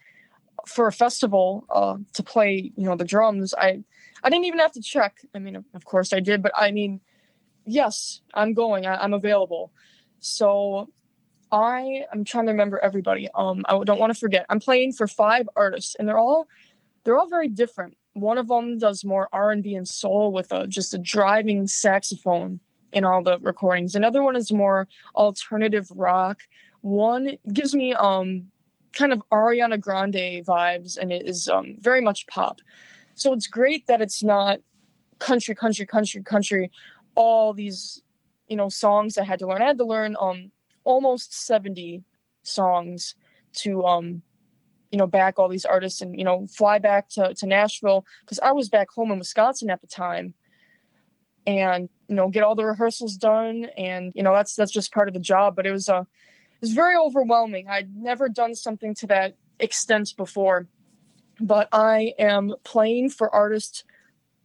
for 0.66 0.88
a 0.88 0.92
festival 0.92 1.66
uh, 1.70 1.98
to 2.14 2.24
play, 2.24 2.72
you 2.76 2.86
know, 2.86 2.96
the 2.96 3.06
drums, 3.06 3.54
I 3.54 3.84
I 4.28 4.30
didn't 4.30 4.44
even 4.44 4.60
have 4.60 4.74
to 4.74 4.82
check. 4.82 5.22
I 5.34 5.40
mean, 5.40 5.64
of 5.74 5.86
course 5.86 6.12
I 6.12 6.20
did, 6.20 6.44
but 6.44 6.52
I 6.54 6.72
mean, 6.72 7.00
yes, 7.66 8.20
I'm 8.34 8.54
going. 8.54 8.86
I, 8.86 9.02
I'm 9.02 9.14
available. 9.14 9.72
So 10.20 10.90
I 11.50 12.04
am 12.14 12.26
trying 12.26 12.48
to 12.48 12.52
remember 12.52 12.78
everybody. 12.78 13.30
Um, 13.34 13.64
I 13.70 13.82
don't 13.86 14.02
want 14.02 14.14
to 14.14 14.20
forget. 14.20 14.46
I'm 14.50 14.60
playing 14.60 14.92
for 14.92 15.08
five 15.08 15.48
artists, 15.56 15.96
and 15.96 16.06
they're 16.06 16.18
all 16.18 16.50
they're 17.06 17.18
all 17.18 17.30
very 17.30 17.48
different. 17.48 17.96
One 18.16 18.38
of 18.38 18.50
them 18.50 18.78
does 18.78 19.06
more 19.06 19.30
R&B 19.32 19.76
and 19.76 19.88
soul 19.88 20.34
with 20.34 20.52
a 20.52 20.68
just 20.68 20.94
a 20.94 20.98
driving 20.98 21.66
saxophone 21.66 22.60
in 22.92 23.06
all 23.06 23.24
the 23.24 23.40
recordings. 23.40 23.96
Another 23.96 24.22
one 24.24 24.36
is 24.36 24.52
more 24.52 24.90
alternative 25.16 25.90
rock. 25.96 26.42
One 26.82 27.38
gives 27.54 27.74
me 27.74 27.94
um 27.94 28.48
kind 28.92 29.14
of 29.14 29.24
Ariana 29.32 29.80
Grande 29.80 30.44
vibes, 30.46 30.98
and 30.98 31.14
it 31.14 31.26
is 31.26 31.48
um, 31.48 31.78
very 31.80 32.02
much 32.02 32.28
pop. 32.28 32.60
So 33.18 33.34
it's 33.34 33.48
great 33.48 33.88
that 33.88 34.00
it's 34.00 34.24
not 34.24 34.60
country, 35.18 35.56
country, 35.56 35.88
country, 35.88 36.22
country. 36.22 36.72
All 37.16 37.52
these, 37.52 38.04
you 38.48 38.56
know, 38.56 38.70
songs 38.70 39.18
I 39.18 39.24
had 39.24 39.40
to 39.40 39.48
learn. 39.48 39.62
I 39.62 39.66
had 39.66 39.80
to 39.80 39.86
learn 39.86 40.16
um 40.20 40.52
almost 40.84 41.34
seventy 41.34 42.04
songs 42.44 43.16
to 43.54 43.84
um 43.86 44.22
you 44.92 44.98
know 44.98 45.08
back 45.08 45.38
all 45.38 45.50
these 45.50 45.66
artists 45.66 46.00
and 46.00 46.18
you 46.18 46.24
know 46.24 46.48
fly 46.48 46.80
back 46.80 47.10
to, 47.10 47.34
to 47.34 47.46
nashville 47.46 48.06
because 48.22 48.40
i 48.40 48.54
was 48.54 48.70
back 48.70 48.90
home 48.90 49.12
in 49.12 49.20
wisconsin 49.20 49.70
at 49.70 49.82
the 49.82 49.88
time 49.88 50.34
and 51.46 51.90
you 52.08 52.16
know 52.16 52.30
get 52.30 52.44
all 52.44 52.56
the 52.56 52.66
rehearsals 52.66 53.18
done 53.18 53.68
and 53.78 54.14
you 54.16 54.24
know 54.24 54.34
that's 54.34 54.56
that's 54.56 54.72
just 54.72 54.94
part 54.94 55.10
of 55.10 55.14
the 55.14 55.20
job 55.20 55.58
but 55.58 55.66
it 55.66 55.72
was 55.72 55.90
a 55.90 55.96
uh, 55.96 56.02
it 56.02 56.62
was 56.62 56.72
very 56.72 56.96
overwhelming 56.96 57.68
i'd 57.68 57.94
never 57.94 58.30
done 58.30 58.56
something 58.56 58.96
to 58.96 59.06
that 59.06 59.36
extent 59.60 60.14
before 60.16 60.68
but 61.40 61.68
i 61.72 62.14
am 62.20 62.54
playing 62.64 63.10
for 63.10 63.34
artist 63.34 63.84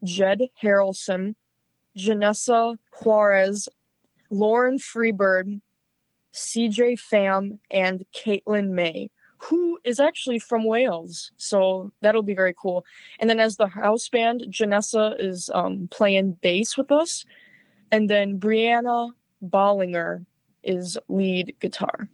jed 0.04 0.42
harrelson 0.62 1.34
janessa 1.96 2.76
juarez 2.90 3.68
lauren 4.30 4.78
freebird 4.78 5.60
cj 6.34 6.98
pham 6.98 7.58
and 7.70 8.04
caitlin 8.14 8.70
may 8.70 9.10
who 9.42 9.78
is 9.82 9.98
actually 9.98 10.38
from 10.38 10.64
Wales. 10.64 11.32
So 11.36 11.90
that'll 12.00 12.22
be 12.22 12.34
very 12.34 12.54
cool. 12.56 12.84
And 13.18 13.28
then 13.28 13.40
as 13.40 13.56
the 13.56 13.66
house 13.66 14.08
band, 14.08 14.44
Janessa 14.48 15.16
is 15.18 15.50
um, 15.52 15.88
playing 15.90 16.38
bass 16.42 16.76
with 16.76 16.92
us. 16.92 17.24
And 17.90 18.08
then 18.08 18.38
Brianna 18.38 19.10
Bollinger 19.44 20.24
is 20.62 20.96
lead 21.08 21.56
guitar. 21.58 22.08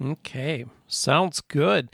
Okay, 0.00 0.64
sounds 0.86 1.40
good. 1.40 1.90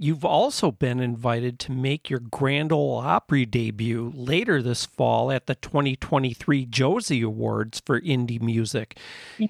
You've 0.00 0.24
also 0.24 0.70
been 0.70 1.00
invited 1.00 1.58
to 1.60 1.72
make 1.72 2.08
your 2.08 2.20
Grand 2.20 2.70
Ole 2.70 2.98
Opry 2.98 3.44
debut 3.44 4.12
later 4.14 4.62
this 4.62 4.86
fall 4.86 5.32
at 5.32 5.46
the 5.46 5.56
2023 5.56 6.66
Josie 6.66 7.22
Awards 7.22 7.82
for 7.84 8.00
indie 8.00 8.40
music. 8.40 8.96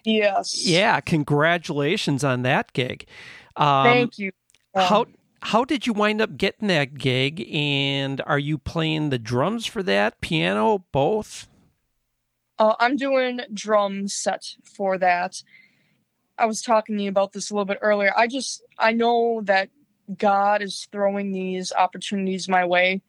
Yes. 0.04 0.66
Yeah, 0.66 1.00
congratulations 1.00 2.24
on 2.24 2.42
that 2.42 2.72
gig. 2.72 3.06
Um, 3.56 3.84
Thank 3.84 4.18
you. 4.18 4.32
Um, 4.74 4.84
how 4.84 5.06
how 5.42 5.64
did 5.64 5.86
you 5.86 5.92
wind 5.92 6.22
up 6.22 6.38
getting 6.38 6.68
that 6.68 6.94
gig? 6.94 7.46
And 7.52 8.22
are 8.22 8.38
you 8.38 8.56
playing 8.56 9.10
the 9.10 9.18
drums 9.18 9.66
for 9.66 9.82
that? 9.82 10.18
Piano, 10.22 10.84
both? 10.92 11.46
Uh, 12.58 12.74
I'm 12.80 12.96
doing 12.96 13.40
drum 13.52 14.08
set 14.08 14.54
for 14.64 14.96
that. 14.96 15.42
I 16.38 16.46
was 16.46 16.62
talking 16.62 16.96
to 16.96 17.02
you 17.02 17.08
about 17.10 17.32
this 17.32 17.50
a 17.50 17.54
little 17.54 17.66
bit 17.66 17.78
earlier. 17.82 18.12
I 18.16 18.26
just 18.28 18.62
I 18.78 18.92
know 18.92 19.42
that 19.44 19.68
God 20.16 20.62
is 20.62 20.88
throwing 20.90 21.32
these 21.32 21.72
opportunities 21.72 22.48
my 22.48 22.64
way. 22.64 23.02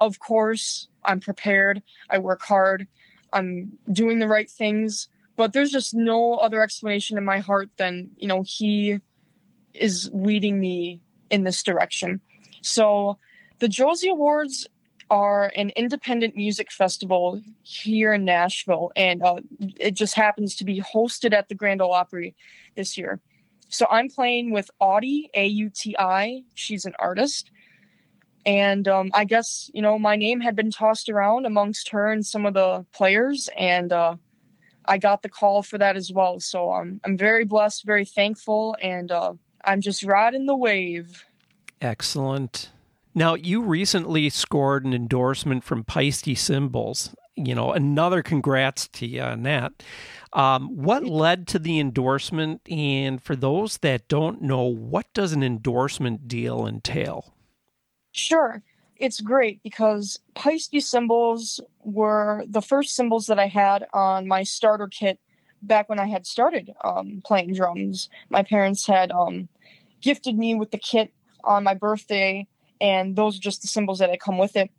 Of 0.00 0.18
course, 0.18 0.88
I'm 1.04 1.20
prepared. 1.20 1.82
I 2.10 2.18
work 2.18 2.42
hard. 2.42 2.86
I'm 3.32 3.72
doing 3.92 4.20
the 4.20 4.28
right 4.28 4.48
things, 4.48 5.08
but 5.36 5.52
there's 5.52 5.70
just 5.70 5.94
no 5.94 6.34
other 6.34 6.62
explanation 6.62 7.18
in 7.18 7.24
my 7.24 7.40
heart 7.40 7.68
than, 7.76 8.10
you 8.16 8.28
know, 8.28 8.44
he 8.46 9.00
is 9.74 10.08
leading 10.12 10.60
me 10.60 11.00
in 11.30 11.42
this 11.42 11.62
direction. 11.62 12.20
So 12.62 13.18
the 13.58 13.68
Josie 13.68 14.08
Awards 14.08 14.68
are 15.10 15.52
an 15.56 15.70
independent 15.70 16.36
music 16.36 16.70
festival 16.70 17.40
here 17.62 18.14
in 18.14 18.24
Nashville, 18.24 18.92
and 18.96 19.22
uh, 19.22 19.40
it 19.78 19.92
just 19.92 20.14
happens 20.14 20.56
to 20.56 20.64
be 20.64 20.80
hosted 20.80 21.32
at 21.32 21.48
the 21.48 21.54
Grand 21.54 21.82
Ole 21.82 21.92
Opry 21.92 22.34
this 22.76 22.96
year. 22.96 23.20
So 23.74 23.86
I'm 23.90 24.08
playing 24.08 24.52
with 24.52 24.70
Audie, 24.78 25.30
A 25.34 25.46
U 25.46 25.68
T 25.68 25.96
I. 25.98 26.44
She's 26.54 26.84
an 26.84 26.94
artist. 26.98 27.50
And 28.46 28.86
um, 28.88 29.10
I 29.14 29.24
guess, 29.24 29.70
you 29.72 29.80
know, 29.80 29.98
my 29.98 30.16
name 30.16 30.40
had 30.40 30.54
been 30.54 30.70
tossed 30.70 31.08
around 31.08 31.46
amongst 31.46 31.88
her 31.88 32.12
and 32.12 32.24
some 32.24 32.44
of 32.44 32.52
the 32.52 32.84
players, 32.92 33.48
and 33.56 33.90
uh, 33.90 34.16
I 34.84 34.98
got 34.98 35.22
the 35.22 35.30
call 35.30 35.62
for 35.62 35.78
that 35.78 35.96
as 35.96 36.12
well. 36.12 36.38
So 36.40 36.70
um, 36.70 37.00
I'm 37.04 37.16
very 37.16 37.46
blessed, 37.46 37.86
very 37.86 38.04
thankful, 38.04 38.76
and 38.82 39.10
uh, 39.10 39.32
I'm 39.64 39.80
just 39.80 40.02
riding 40.02 40.44
the 40.44 40.56
wave. 40.56 41.24
Excellent. 41.80 42.70
Now, 43.14 43.34
you 43.34 43.62
recently 43.62 44.28
scored 44.28 44.84
an 44.84 44.92
endorsement 44.92 45.64
from 45.64 45.82
Paiste 45.82 46.36
Cymbals. 46.36 47.14
You 47.36 47.54
know, 47.54 47.72
another 47.72 48.22
congrats 48.22 48.88
to 48.88 49.06
you 49.06 49.22
on 49.22 49.42
that. 49.44 49.72
Um, 50.34 50.76
what 50.76 51.04
led 51.04 51.46
to 51.48 51.58
the 51.58 51.78
endorsement? 51.78 52.60
And 52.68 53.22
for 53.22 53.36
those 53.36 53.78
that 53.78 54.08
don't 54.08 54.42
know, 54.42 54.64
what 54.64 55.06
does 55.14 55.32
an 55.32 55.42
endorsement 55.42 56.26
deal 56.26 56.66
entail? 56.66 57.34
Sure. 58.12 58.62
It's 58.96 59.20
great 59.20 59.62
because 59.62 60.18
Paiste 60.34 60.80
cymbals 60.80 61.60
were 61.84 62.44
the 62.48 62.62
first 62.62 62.94
cymbals 62.94 63.26
that 63.26 63.38
I 63.38 63.46
had 63.46 63.86
on 63.92 64.26
my 64.26 64.42
starter 64.42 64.88
kit 64.88 65.18
back 65.62 65.88
when 65.88 65.98
I 65.98 66.06
had 66.06 66.26
started 66.26 66.72
um, 66.84 67.22
playing 67.24 67.54
drums. 67.54 68.08
My 68.28 68.42
parents 68.42 68.86
had 68.86 69.10
um, 69.12 69.48
gifted 70.00 70.36
me 70.36 70.54
with 70.54 70.70
the 70.70 70.78
kit 70.78 71.12
on 71.42 71.64
my 71.64 71.74
birthday, 71.74 72.46
and 72.80 73.16
those 73.16 73.36
are 73.36 73.40
just 73.40 73.62
the 73.62 73.68
cymbals 73.68 73.98
that 73.98 74.10
had 74.10 74.20
come 74.20 74.38
with 74.38 74.56
it. 74.56 74.70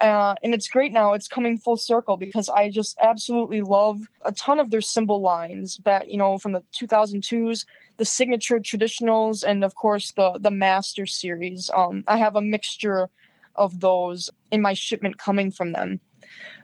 Uh, 0.00 0.34
and 0.44 0.54
it's 0.54 0.68
great 0.68 0.92
now. 0.92 1.12
It's 1.12 1.26
coming 1.26 1.58
full 1.58 1.76
circle 1.76 2.16
because 2.16 2.48
I 2.48 2.70
just 2.70 2.96
absolutely 3.00 3.62
love 3.62 4.00
a 4.24 4.30
ton 4.32 4.60
of 4.60 4.70
their 4.70 4.80
cymbal 4.80 5.20
lines 5.20 5.80
that 5.84 6.08
you 6.08 6.16
know 6.16 6.38
from 6.38 6.52
the 6.52 6.62
2002s, 6.72 7.66
the 7.96 8.04
signature 8.04 8.60
traditionals, 8.60 9.42
and 9.42 9.64
of 9.64 9.74
course 9.74 10.12
the 10.12 10.38
the 10.40 10.52
master 10.52 11.04
series. 11.04 11.70
Um, 11.74 12.04
I 12.06 12.16
have 12.18 12.36
a 12.36 12.40
mixture 12.40 13.08
of 13.56 13.80
those 13.80 14.30
in 14.52 14.62
my 14.62 14.72
shipment 14.72 15.18
coming 15.18 15.50
from 15.50 15.72
them. 15.72 16.00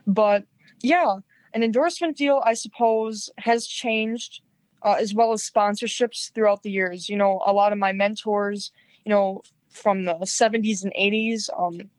But 0.07 0.45
yeah, 0.81 1.17
an 1.53 1.63
endorsement 1.63 2.15
deal, 2.17 2.41
I 2.45 2.53
suppose, 2.53 3.29
has 3.37 3.67
changed 3.67 4.41
uh, 4.81 4.95
as 4.99 5.13
well 5.13 5.33
as 5.33 5.49
sponsorships 5.49 6.31
throughout 6.31 6.63
the 6.63 6.71
years. 6.71 7.09
You 7.09 7.17
know, 7.17 7.41
a 7.45 7.51
lot 7.51 7.73
of 7.73 7.79
my 7.79 7.91
mentors, 7.91 8.71
you 9.03 9.09
know, 9.09 9.41
from 9.69 10.05
the 10.05 10.13
70s 10.23 10.83
and 10.83 10.93
80s, 10.93 11.49
um, 11.57 11.89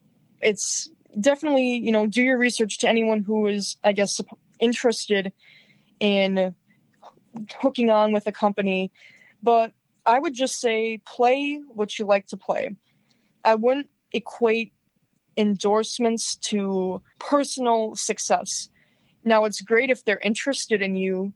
it's 0.40 0.88
definitely, 1.18 1.76
you 1.76 1.92
know, 1.92 2.06
do 2.06 2.22
your 2.22 2.38
research 2.38 2.78
to 2.78 2.88
anyone 2.88 3.22
who 3.22 3.46
is, 3.46 3.76
I 3.84 3.92
guess, 3.92 4.20
interested 4.60 5.32
in 6.00 6.54
hooking 7.60 7.90
on 7.90 8.12
with 8.12 8.26
a 8.26 8.32
company. 8.32 8.92
But 9.42 9.72
I 10.04 10.18
would 10.18 10.34
just 10.34 10.60
say 10.60 10.98
play 11.04 11.60
what 11.68 11.98
you 11.98 12.06
like 12.06 12.26
to 12.28 12.36
play. 12.36 12.76
I 13.44 13.54
wouldn't 13.54 13.88
equate 14.12 14.72
endorsements 15.36 16.36
to 16.36 17.02
personal 17.18 17.94
success. 17.94 18.68
Now, 19.24 19.44
it's 19.44 19.60
great 19.60 19.90
if 19.90 20.04
they're 20.04 20.20
interested 20.20 20.82
in 20.82 20.96
you 20.96 21.32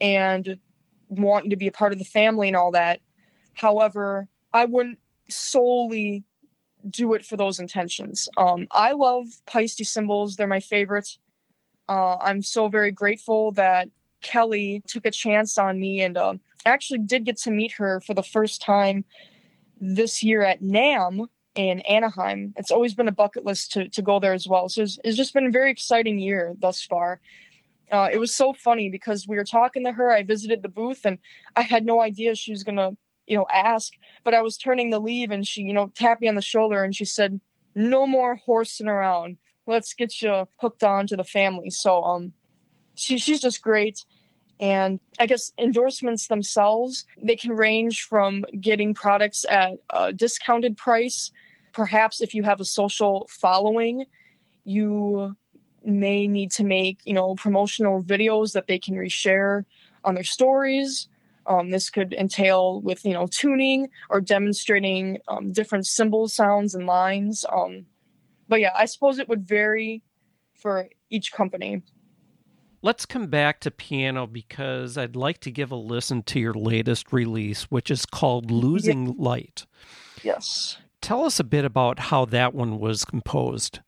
and 0.00 0.58
wanting 1.08 1.50
to 1.50 1.56
be 1.56 1.66
a 1.66 1.72
part 1.72 1.92
of 1.92 1.98
the 1.98 2.04
family 2.04 2.48
and 2.48 2.56
all 2.56 2.72
that. 2.72 3.00
However, 3.54 4.28
I 4.52 4.66
wouldn't 4.66 4.98
solely 5.28 6.24
do 6.88 7.14
it 7.14 7.24
for 7.24 7.36
those 7.36 7.58
intentions. 7.58 8.28
Um, 8.36 8.66
I 8.70 8.92
love 8.92 9.26
Paiste 9.46 9.84
cymbals, 9.84 10.36
they're 10.36 10.46
my 10.46 10.60
favorite. 10.60 11.18
Uh, 11.88 12.16
I'm 12.16 12.42
so 12.42 12.68
very 12.68 12.92
grateful 12.92 13.52
that 13.52 13.88
Kelly 14.22 14.82
took 14.86 15.06
a 15.06 15.10
chance 15.10 15.58
on 15.58 15.80
me 15.80 16.02
and 16.02 16.16
uh, 16.16 16.34
actually 16.64 17.00
did 17.00 17.24
get 17.24 17.36
to 17.38 17.50
meet 17.50 17.72
her 17.72 18.00
for 18.00 18.14
the 18.14 18.22
first 18.22 18.62
time 18.62 19.04
this 19.80 20.22
year 20.22 20.42
at 20.42 20.62
NAMM 20.62 21.26
in 21.54 21.80
Anaheim. 21.80 22.54
It's 22.56 22.70
always 22.70 22.94
been 22.94 23.08
a 23.08 23.12
bucket 23.12 23.44
list 23.44 23.72
to, 23.72 23.88
to 23.88 24.02
go 24.02 24.20
there 24.20 24.34
as 24.34 24.46
well. 24.46 24.68
So 24.68 24.82
it's, 24.82 24.98
it's 25.04 25.16
just 25.16 25.34
been 25.34 25.46
a 25.46 25.50
very 25.50 25.70
exciting 25.70 26.18
year 26.18 26.54
thus 26.58 26.82
far. 26.82 27.20
Uh, 27.90 28.08
it 28.12 28.18
was 28.18 28.34
so 28.34 28.52
funny 28.52 28.88
because 28.88 29.26
we 29.26 29.36
were 29.36 29.44
talking 29.44 29.84
to 29.84 29.92
her. 29.92 30.12
I 30.12 30.22
visited 30.22 30.62
the 30.62 30.68
booth 30.68 31.04
and 31.04 31.18
I 31.56 31.62
had 31.62 31.84
no 31.84 32.00
idea 32.00 32.34
she 32.34 32.52
was 32.52 32.62
going 32.62 32.76
to, 32.76 32.96
you 33.26 33.36
know, 33.36 33.46
ask, 33.52 33.92
but 34.24 34.34
I 34.34 34.42
was 34.42 34.56
turning 34.56 34.90
the 34.90 34.98
leave 34.98 35.30
and 35.30 35.46
she, 35.46 35.62
you 35.62 35.72
know, 35.72 35.90
tapped 35.94 36.20
me 36.20 36.28
on 36.28 36.34
the 36.34 36.42
shoulder 36.42 36.82
and 36.82 36.94
she 36.94 37.04
said, 37.04 37.40
no 37.74 38.06
more 38.06 38.36
horsing 38.36 38.88
around. 38.88 39.36
Let's 39.66 39.94
get 39.94 40.20
you 40.20 40.48
hooked 40.56 40.82
on 40.82 41.06
to 41.08 41.16
the 41.16 41.24
family. 41.24 41.70
So, 41.70 42.02
um, 42.02 42.32
she, 42.94 43.18
she's 43.18 43.40
just 43.40 43.62
great. 43.62 44.04
And 44.58 45.00
I 45.18 45.26
guess 45.26 45.52
endorsements 45.58 46.28
themselves, 46.28 47.06
they 47.22 47.36
can 47.36 47.52
range 47.52 48.02
from 48.02 48.44
getting 48.60 48.92
products 48.92 49.46
at 49.48 49.78
a 49.88 50.12
discounted 50.12 50.76
price. 50.76 51.30
Perhaps 51.72 52.20
if 52.20 52.34
you 52.34 52.42
have 52.42 52.60
a 52.60 52.64
social 52.64 53.26
following, 53.30 54.04
you 54.64 55.34
may 55.82 56.26
need 56.26 56.50
to 56.52 56.64
make, 56.64 56.98
you 57.04 57.14
know, 57.14 57.36
promotional 57.36 58.02
videos 58.02 58.52
that 58.52 58.66
they 58.66 58.78
can 58.78 58.96
reshare 58.96 59.64
on 60.04 60.14
their 60.14 60.24
stories. 60.24 61.08
Um, 61.46 61.70
this 61.70 61.90
could 61.90 62.12
entail 62.12 62.80
with, 62.82 63.04
you 63.04 63.12
know, 63.12 63.26
tuning 63.26 63.88
or 64.08 64.20
demonstrating 64.20 65.18
um, 65.28 65.52
different 65.52 65.86
cymbal 65.86 66.28
sounds 66.28 66.74
and 66.74 66.86
lines. 66.86 67.44
Um, 67.50 67.86
but 68.48 68.60
yeah, 68.60 68.72
I 68.76 68.84
suppose 68.84 69.18
it 69.18 69.28
would 69.28 69.46
vary 69.46 70.02
for 70.54 70.88
each 71.08 71.32
company. 71.32 71.82
Let's 72.82 73.04
come 73.04 73.26
back 73.26 73.60
to 73.60 73.70
piano 73.70 74.26
because 74.26 74.96
I'd 74.96 75.16
like 75.16 75.40
to 75.40 75.50
give 75.50 75.70
a 75.70 75.76
listen 75.76 76.22
to 76.24 76.40
your 76.40 76.54
latest 76.54 77.12
release, 77.12 77.64
which 77.64 77.90
is 77.90 78.06
called 78.06 78.50
Losing 78.50 79.06
yeah. 79.06 79.12
Light. 79.18 79.66
Yes. 80.22 80.78
Tell 81.02 81.24
us 81.24 81.40
a 81.40 81.44
bit 81.44 81.64
about 81.64 81.98
how 81.98 82.24
that 82.26 82.54
one 82.54 82.78
was 82.78 83.04
composed. 83.04 83.80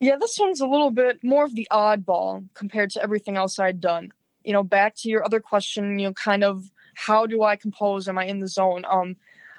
Yeah, 0.00 0.16
this 0.20 0.38
one's 0.38 0.60
a 0.60 0.66
little 0.66 0.90
bit 0.90 1.22
more 1.22 1.44
of 1.44 1.54
the 1.54 1.68
oddball 1.70 2.44
compared 2.54 2.90
to 2.90 3.02
everything 3.02 3.36
else 3.36 3.58
I'd 3.58 3.80
done. 3.80 4.12
You 4.44 4.52
know, 4.52 4.62
back 4.62 4.94
to 4.96 5.08
your 5.08 5.24
other 5.24 5.40
question, 5.40 5.98
you 5.98 6.08
know, 6.08 6.14
kind 6.14 6.44
of 6.44 6.70
how 6.94 7.26
do 7.26 7.42
I 7.42 7.56
compose? 7.56 8.08
Am 8.08 8.18
I 8.18 8.26
in 8.26 8.40
the 8.40 8.48
zone? 8.48 8.84
Um, 8.88 9.16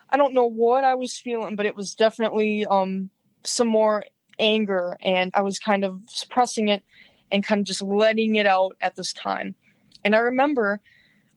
I 0.09 0.17
don't 0.17 0.33
know 0.33 0.45
what 0.45 0.83
I 0.83 0.95
was 0.95 1.17
feeling, 1.17 1.55
but 1.55 1.65
it 1.65 1.75
was 1.75 1.95
definitely 1.95 2.65
um 2.65 3.09
some 3.43 3.67
more 3.67 4.03
anger 4.39 4.97
and 5.01 5.31
I 5.33 5.41
was 5.41 5.59
kind 5.59 5.85
of 5.85 6.01
suppressing 6.07 6.67
it 6.67 6.83
and 7.31 7.43
kind 7.43 7.59
of 7.59 7.65
just 7.65 7.81
letting 7.81 8.35
it 8.35 8.45
out 8.45 8.75
at 8.81 8.95
this 8.95 9.13
time. 9.13 9.55
And 10.03 10.15
I 10.15 10.19
remember 10.19 10.81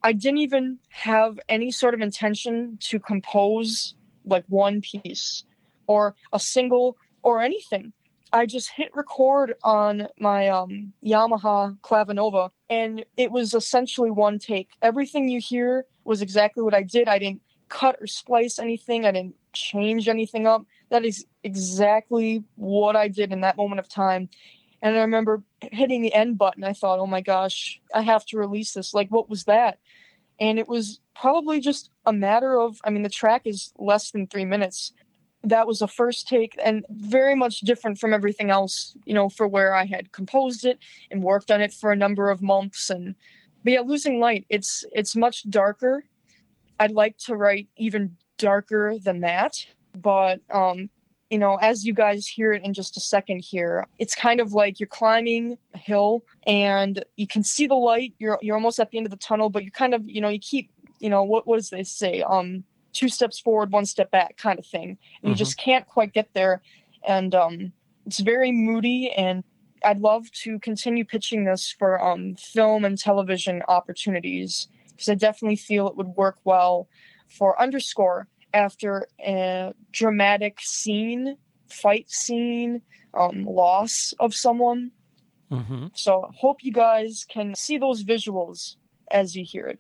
I 0.03 0.13
didn't 0.13 0.39
even 0.39 0.79
have 0.91 1.39
any 1.49 1.71
sort 1.71 1.95
of 1.95 2.01
intention 2.01 2.79
to 2.83 3.01
compose 3.01 3.95
like 4.25 4.45
one 4.49 4.81
piece 4.81 5.45
or 5.87 6.15
a 6.33 6.39
single 6.39 6.97
or 7.23 7.41
anything. 7.41 7.93
I 8.33 8.47
just 8.47 8.71
hit 8.71 8.91
record 8.95 9.55
on 9.63 10.09
my 10.19 10.49
um, 10.49 10.93
Yamaha 11.05 11.79
Clavinova 11.81 12.51
and 12.69 13.05
it 13.17 13.31
was 13.31 13.55
essentially 13.55 14.11
one 14.11 14.39
take. 14.39 14.71
Everything 14.83 15.29
you 15.29 15.41
hear 15.41 15.87
was 16.05 16.23
exactly 16.23 16.63
what 16.63 16.75
I 16.75 16.83
did. 16.83 17.09
I 17.09 17.19
didn't 17.19 17.43
cut 17.69 17.97
or 18.01 18.07
splice 18.07 18.59
anything, 18.59 19.05
I 19.05 19.13
didn't 19.13 19.35
change 19.53 20.09
anything 20.09 20.47
up. 20.47 20.65
That 20.91 21.05
is 21.05 21.27
exactly 21.43 22.45
what 22.57 22.97
I 22.97 23.09
did 23.09 23.33
in 23.33 23.43
that 23.43 23.57
moment 23.57 23.79
of 23.79 23.89
time. 23.89 24.29
And 24.81 24.97
I 24.97 25.01
remember 25.01 25.43
hitting 25.61 26.03
the 26.03 26.15
end 26.15 26.39
button. 26.39 26.65
I 26.65 26.73
thought, 26.73 26.99
oh 26.99 27.07
my 27.07 27.21
gosh, 27.21 27.81
I 27.95 28.03
have 28.03 28.25
to 28.27 28.39
release 28.39 28.75
this. 28.75 28.95
Like, 28.95 29.11
what 29.11 29.29
was 29.29 29.45
that? 29.45 29.79
And 30.41 30.59
it 30.59 30.69
was 30.69 31.01
probably 31.17 31.61
just 31.61 31.91
a 32.07 32.13
matter 32.13 32.59
of, 32.59 32.79
I 32.85 32.91
mean, 32.91 33.03
the 33.03 33.09
track 33.09 33.43
is 33.45 33.73
less 33.77 34.13
than 34.13 34.29
three 34.29 34.45
minutes. 34.45 34.93
That 35.45 35.67
was 35.67 35.83
a 35.83 35.89
first 35.89 36.27
take 36.27 36.59
and 36.63 36.85
very 36.91 37.35
much 37.35 37.61
different 37.61 37.99
from 37.99 38.13
everything 38.13 38.51
else, 38.51 38.97
you 39.05 39.15
know, 39.15 39.29
for 39.29 39.47
where 39.47 39.75
I 39.75 39.87
had 39.87 40.13
composed 40.13 40.65
it 40.65 40.79
and 41.11 41.23
worked 41.23 41.51
on 41.51 41.61
it 41.61 41.73
for 41.73 41.93
a 41.93 41.97
number 41.97 42.31
of 42.31 42.43
months. 42.43 42.91
And, 42.91 43.15
but 43.63 43.73
yeah, 43.73 43.81
Losing 43.81 44.21
Light, 44.21 44.47
it's, 44.49 44.85
it's 44.93 45.15
much 45.15 45.49
darker. 45.49 46.05
I'd 46.81 46.93
like 46.93 47.19
to 47.19 47.37
write 47.37 47.69
even 47.77 48.17
darker 48.37 48.97
than 48.99 49.21
that. 49.21 49.65
But 49.95 50.41
um, 50.51 50.91
you 51.31 51.39
know, 51.39 51.57
as 51.57 51.85
you 51.85 51.93
guys 51.93 52.27
hear 52.27 52.53
it 52.53 52.65
in 52.65 52.73
just 52.73 52.97
a 52.97 53.01
second 53.01 53.41
here, 53.41 53.87
it's 53.99 54.15
kind 54.15 54.41
of 54.41 54.53
like 54.53 54.81
you're 54.81 54.87
climbing 54.87 55.59
a 55.75 55.79
hill 55.79 56.25
and 56.47 57.05
you 57.17 57.27
can 57.27 57.43
see 57.43 57.67
the 57.67 57.75
light. 57.75 58.15
You're 58.19 58.39
you're 58.41 58.57
almost 58.57 58.81
at 58.81 58.91
the 58.91 58.97
end 58.97 59.07
of 59.07 59.11
the 59.11 59.19
tunnel, 59.19 59.51
but 59.51 59.65
you 59.65 59.71
kind 59.71 59.95
of, 59.95 60.09
you 60.09 60.21
know, 60.21 60.29
you 60.29 60.39
keep, 60.39 60.71
you 61.01 61.11
know, 61.11 61.23
what 61.23 61.47
what 61.47 61.57
does 61.57 61.71
they 61.71 61.83
say? 61.83 62.23
Um, 62.23 62.65
two 62.93 63.09
steps 63.09 63.39
forward, 63.39 63.73
one 63.73 63.87
step 63.87 64.11
back, 64.11 64.37
kind 64.37 64.59
of 64.59 64.67
thing. 64.67 64.91
And 64.91 64.99
mm-hmm. 64.99 65.29
you 65.29 65.35
just 65.35 65.59
can't 65.59 65.87
quite 65.87 66.13
get 66.13 66.29
there. 66.35 66.63
And 67.07 67.35
um, 67.35 67.73
it's 68.07 68.21
very 68.21 68.53
moody. 68.53 69.11
And 69.11 69.45
I'd 69.85 70.01
love 70.01 70.31
to 70.43 70.59
continue 70.59 71.05
pitching 71.05 71.45
this 71.45 71.71
for 71.71 72.03
um, 72.03 72.35
film 72.37 72.85
and 72.85 72.99
television 72.99 73.63
opportunities 73.69 74.69
because 74.91 75.09
I 75.09 75.15
definitely 75.15 75.57
feel 75.57 75.89
it 75.89 75.97
would 75.97 76.09
work 76.09 76.39
well 76.45 76.89
for 77.29 77.61
underscore 77.61 78.27
after 78.53 79.07
a 79.21 79.73
dramatic 79.93 80.59
scene, 80.61 81.37
fight 81.69 82.11
scene, 82.11 82.83
um, 83.15 83.45
loss 83.45 84.15
of 84.19 84.35
someone. 84.35 84.91
Mm-hmm. 85.53 85.87
So 85.95 86.31
hope 86.35 86.59
you 86.63 86.73
guys 86.73 87.25
can 87.29 87.55
see 87.55 87.79
those 87.79 88.05
visuals 88.05 88.77
as 89.11 89.37
you 89.37 89.45
hear 89.45 89.67
it. 89.67 89.79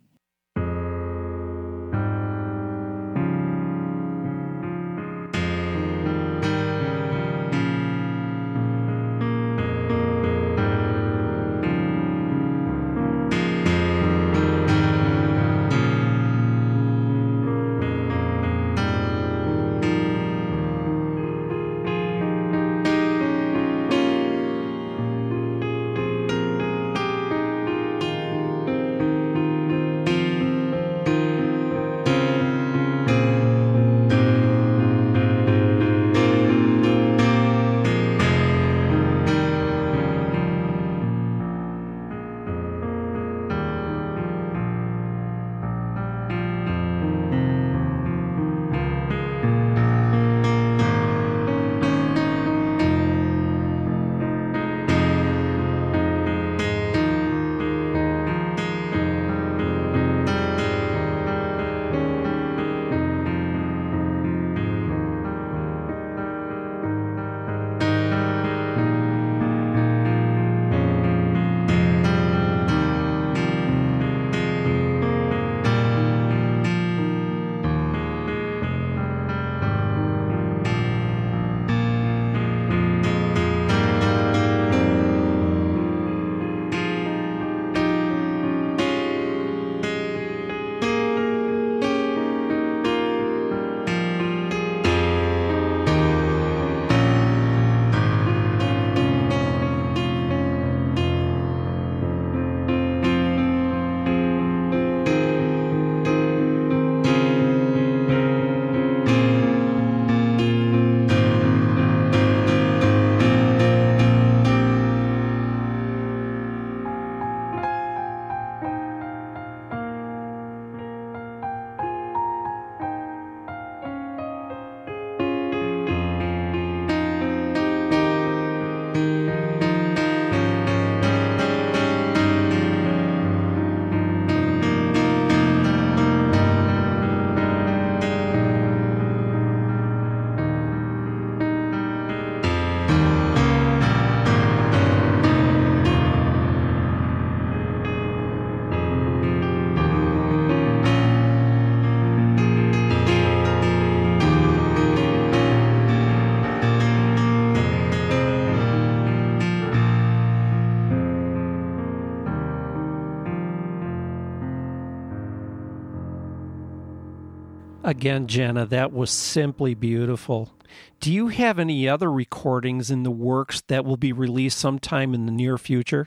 Again, 167.89 168.27
Jenna, 168.27 168.67
that 168.67 168.93
was 168.93 169.11
simply 169.11 169.73
beautiful. 169.73 170.53
Do 171.01 171.11
you 171.11 171.29
have 171.29 171.59
any 171.59 171.89
other 171.89 172.13
recordings 172.13 172.91
in 172.91 173.03
the 173.03 173.11
works 173.11 173.63
that 173.69 173.87
will 173.87 173.97
be 173.97 174.13
released 174.13 174.59
sometime 174.59 175.15
in 175.15 175.25
the 175.25 175.33
near 175.33 175.57
future? 175.57 176.07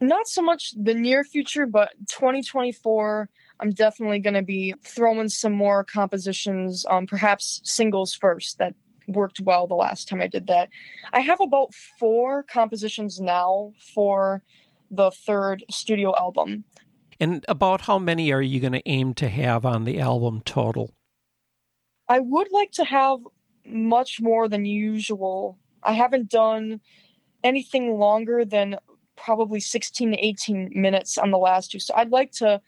Not 0.00 0.26
so 0.26 0.42
much 0.42 0.72
the 0.76 0.94
near 0.94 1.22
future, 1.22 1.64
but 1.64 1.90
2024, 2.08 3.28
I'm 3.60 3.70
definitely 3.70 4.18
going 4.18 4.34
to 4.34 4.42
be 4.42 4.74
throwing 4.82 5.28
some 5.28 5.52
more 5.52 5.84
compositions, 5.84 6.84
um, 6.90 7.06
perhaps 7.06 7.60
singles 7.62 8.12
first 8.12 8.58
that 8.58 8.74
worked 9.06 9.38
well 9.38 9.68
the 9.68 9.76
last 9.76 10.08
time 10.08 10.20
I 10.20 10.26
did 10.26 10.48
that. 10.48 10.70
I 11.12 11.20
have 11.20 11.40
about 11.40 11.72
four 12.00 12.42
compositions 12.42 13.20
now 13.20 13.74
for 13.94 14.42
the 14.90 15.12
third 15.12 15.62
studio 15.70 16.14
album. 16.18 16.64
And 17.20 17.44
about 17.46 17.82
how 17.82 18.00
many 18.00 18.32
are 18.32 18.42
you 18.42 18.58
going 18.58 18.72
to 18.72 18.82
aim 18.86 19.14
to 19.14 19.28
have 19.28 19.64
on 19.64 19.84
the 19.84 20.00
album 20.00 20.42
total? 20.44 20.95
I 22.08 22.20
would 22.20 22.48
like 22.52 22.72
to 22.72 22.84
have 22.84 23.20
much 23.64 24.20
more 24.20 24.48
than 24.48 24.64
usual. 24.64 25.58
I 25.82 25.92
haven't 25.92 26.30
done 26.30 26.80
anything 27.42 27.98
longer 27.98 28.44
than 28.44 28.76
probably 29.16 29.60
16 29.60 30.12
to 30.12 30.18
18 30.18 30.70
minutes 30.74 31.18
on 31.18 31.30
the 31.30 31.38
last 31.38 31.70
two. 31.70 31.80
So 31.80 31.94
I'd 31.96 32.10
like 32.10 32.32
to 32.32 32.60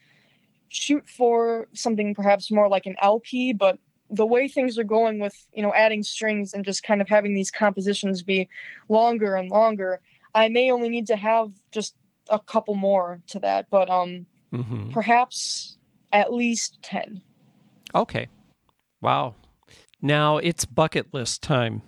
shoot 0.68 1.08
for 1.08 1.68
something 1.72 2.14
perhaps 2.14 2.50
more 2.50 2.68
like 2.68 2.86
an 2.86 2.96
LP, 3.00 3.52
but 3.52 3.78
the 4.10 4.26
way 4.26 4.48
things 4.48 4.78
are 4.78 4.84
going 4.84 5.18
with, 5.18 5.34
you 5.52 5.62
know, 5.62 5.74
adding 5.74 6.02
strings 6.02 6.54
and 6.54 6.64
just 6.64 6.82
kind 6.82 7.00
of 7.00 7.08
having 7.08 7.34
these 7.34 7.50
compositions 7.50 8.22
be 8.22 8.48
longer 8.88 9.36
and 9.36 9.50
longer, 9.50 10.00
I 10.34 10.48
may 10.48 10.70
only 10.70 10.88
need 10.88 11.06
to 11.08 11.16
have 11.16 11.52
just 11.72 11.94
a 12.30 12.38
couple 12.38 12.74
more 12.74 13.20
to 13.28 13.38
that, 13.40 13.68
but 13.70 13.90
um 13.90 14.26
mm-hmm. 14.52 14.90
perhaps 14.90 15.76
at 16.12 16.32
least 16.32 16.78
10. 16.82 17.20
Okay. 17.94 18.28
Wow. 19.00 19.34
Now 20.00 20.38
it's 20.38 20.64
bucket 20.64 21.12
list 21.12 21.42
time. 21.42 21.82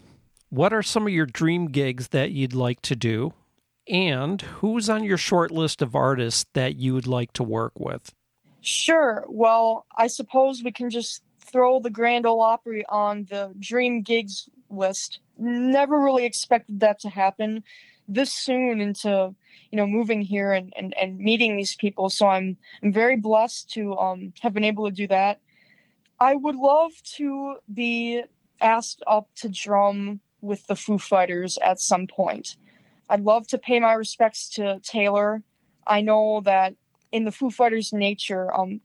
What 0.49 0.73
are 0.73 0.83
some 0.83 1.07
of 1.07 1.13
your 1.13 1.27
dream 1.27 1.69
gigs 1.69 2.09
that 2.09 2.33
you'd 2.33 2.55
like 2.55 2.83
to 2.83 2.97
do? 2.97 3.33
And 3.89 4.41
who's 4.41 4.89
on 4.91 5.05
your 5.05 5.17
short 5.17 5.51
list 5.51 5.83
of 5.83 5.95
artists 5.95 6.47
that 6.55 6.77
you 6.77 6.95
would 6.95 7.07
like 7.07 7.33
to 7.35 7.43
work 7.43 7.73
with? 7.79 8.13
Sure. 8.61 9.25
Well, 9.29 9.87
I 9.97 10.07
suppose 10.07 10.63
we 10.63 10.73
can 10.73 10.91
just 10.91 11.23
throw 11.41 11.81
the 11.81 11.91
Grand 11.91 12.27
Ole 12.27 12.43
Opry 12.43 12.85
on 12.89 13.27
the 13.31 13.53
dream 13.59 14.03
gigs 14.03 14.49
list. 14.69 15.21
Never 15.39 15.99
really 15.99 16.25
expected 16.25 16.81
that 16.81 17.01
to 17.01 17.09
happen 17.09 17.65
this 18.11 18.33
soon 18.33 18.81
into 18.81 19.35
you 19.71 19.77
know 19.77 19.87
moving 19.87 20.21
here 20.21 20.53
and, 20.53 20.73
and, 20.77 20.95
and 21.01 21.19
meeting 21.19 21.57
these 21.57 21.77
people 21.77 22.11
so 22.11 22.27
i'm 22.27 22.57
i'm 22.83 22.93
very 22.93 23.17
blessed 23.17 23.71
to 23.71 23.97
um, 23.97 24.33
have 24.41 24.53
been 24.53 24.65
able 24.65 24.85
to 24.85 24.95
do 24.95 25.07
that 25.07 25.41
i 26.21 26.35
would 26.35 26.57
love 26.57 26.93
to 27.05 27.57
be 27.73 28.23
asked 28.61 29.03
up 29.07 29.29
to 29.35 29.49
drum 29.49 30.21
with 30.41 30.67
the 30.67 30.77
foo 30.77 30.99
fighters 30.99 31.59
at 31.65 31.81
some 31.81 32.07
point. 32.07 32.57
I'd 33.09 33.23
love 33.23 33.47
to 33.49 33.59
pay 33.59 33.81
my 33.81 33.93
respects 33.95 34.49
to 34.51 34.81
taylor. 34.83 35.43
I 35.87 36.01
know 36.01 36.41
that 36.45 36.75
in 37.13 37.25
the 37.25 37.33
foo 37.33 37.51
fighters 37.51 37.93
nature 37.93 38.53
um, 38.55 38.81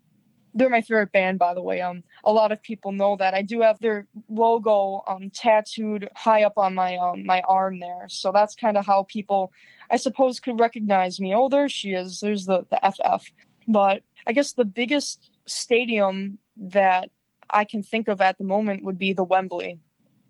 they're 0.58 0.70
my 0.70 0.82
favorite 0.82 1.12
band 1.12 1.38
by 1.38 1.54
the 1.54 1.62
way. 1.62 1.82
Um 1.82 2.04
a 2.24 2.32
lot 2.32 2.52
of 2.52 2.62
people 2.64 2.92
know 2.94 3.18
that. 3.18 3.34
I 3.34 3.42
do 3.42 3.62
have 3.62 3.80
their 3.80 4.08
logo 4.30 5.04
um 5.08 5.30
tattooed 5.30 6.10
high 6.16 6.44
up 6.44 6.58
on 6.58 6.74
my 6.74 6.96
um 6.98 7.26
my 7.26 7.42
arm 7.42 7.80
there. 7.80 8.06
So 8.08 8.32
that's 8.32 8.56
kind 8.56 8.78
of 8.78 8.86
how 8.86 9.04
people 9.04 9.52
i 9.92 9.98
suppose 9.98 10.40
could 10.40 10.60
recognize 10.60 11.20
me. 11.20 11.36
Oh 11.36 11.50
there 11.50 11.70
she 11.70 11.92
is. 11.92 12.22
There's 12.22 12.46
the 12.46 12.66
the 12.70 12.80
ff 12.82 13.32
but 13.68 14.04
i 14.28 14.32
guess 14.32 14.54
the 14.54 14.66
biggest 14.66 15.32
stadium 15.48 16.38
that 16.56 17.10
i 17.50 17.64
can 17.64 17.84
think 17.84 18.08
of 18.08 18.22
at 18.22 18.38
the 18.38 18.44
moment 18.44 18.84
would 18.84 18.98
be 18.98 19.14
the 19.14 19.24
wembley 19.24 19.80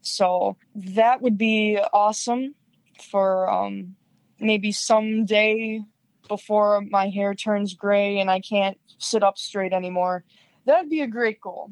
so 0.02 0.56
that 0.76 1.22
would 1.22 1.38
be 1.38 1.80
awesome 1.94 2.56
for 3.02 3.50
um 3.50 3.96
maybe 4.40 4.72
someday 4.72 5.82
before 6.28 6.82
my 6.82 7.10
hair 7.10 7.34
turns 7.34 7.74
gray 7.74 8.20
and 8.20 8.30
I 8.30 8.40
can't 8.40 8.78
sit 8.98 9.24
up 9.24 9.38
straight 9.38 9.74
anymore. 9.74 10.24
That'd 10.66 10.90
be 10.90 11.02
a 11.02 11.08
great 11.08 11.40
goal. 11.40 11.72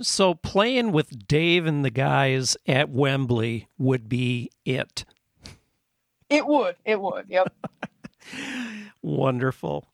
So 0.00 0.34
playing 0.34 0.92
with 0.92 1.26
Dave 1.26 1.66
and 1.66 1.84
the 1.84 1.90
guys 1.90 2.56
at 2.66 2.90
Wembley 2.90 3.68
would 3.78 4.08
be 4.08 4.50
it. 4.64 5.04
It 6.30 6.46
would. 6.46 6.76
It 6.84 7.00
would. 7.00 7.26
Yep. 7.28 7.54
Wonderful. 9.02 9.88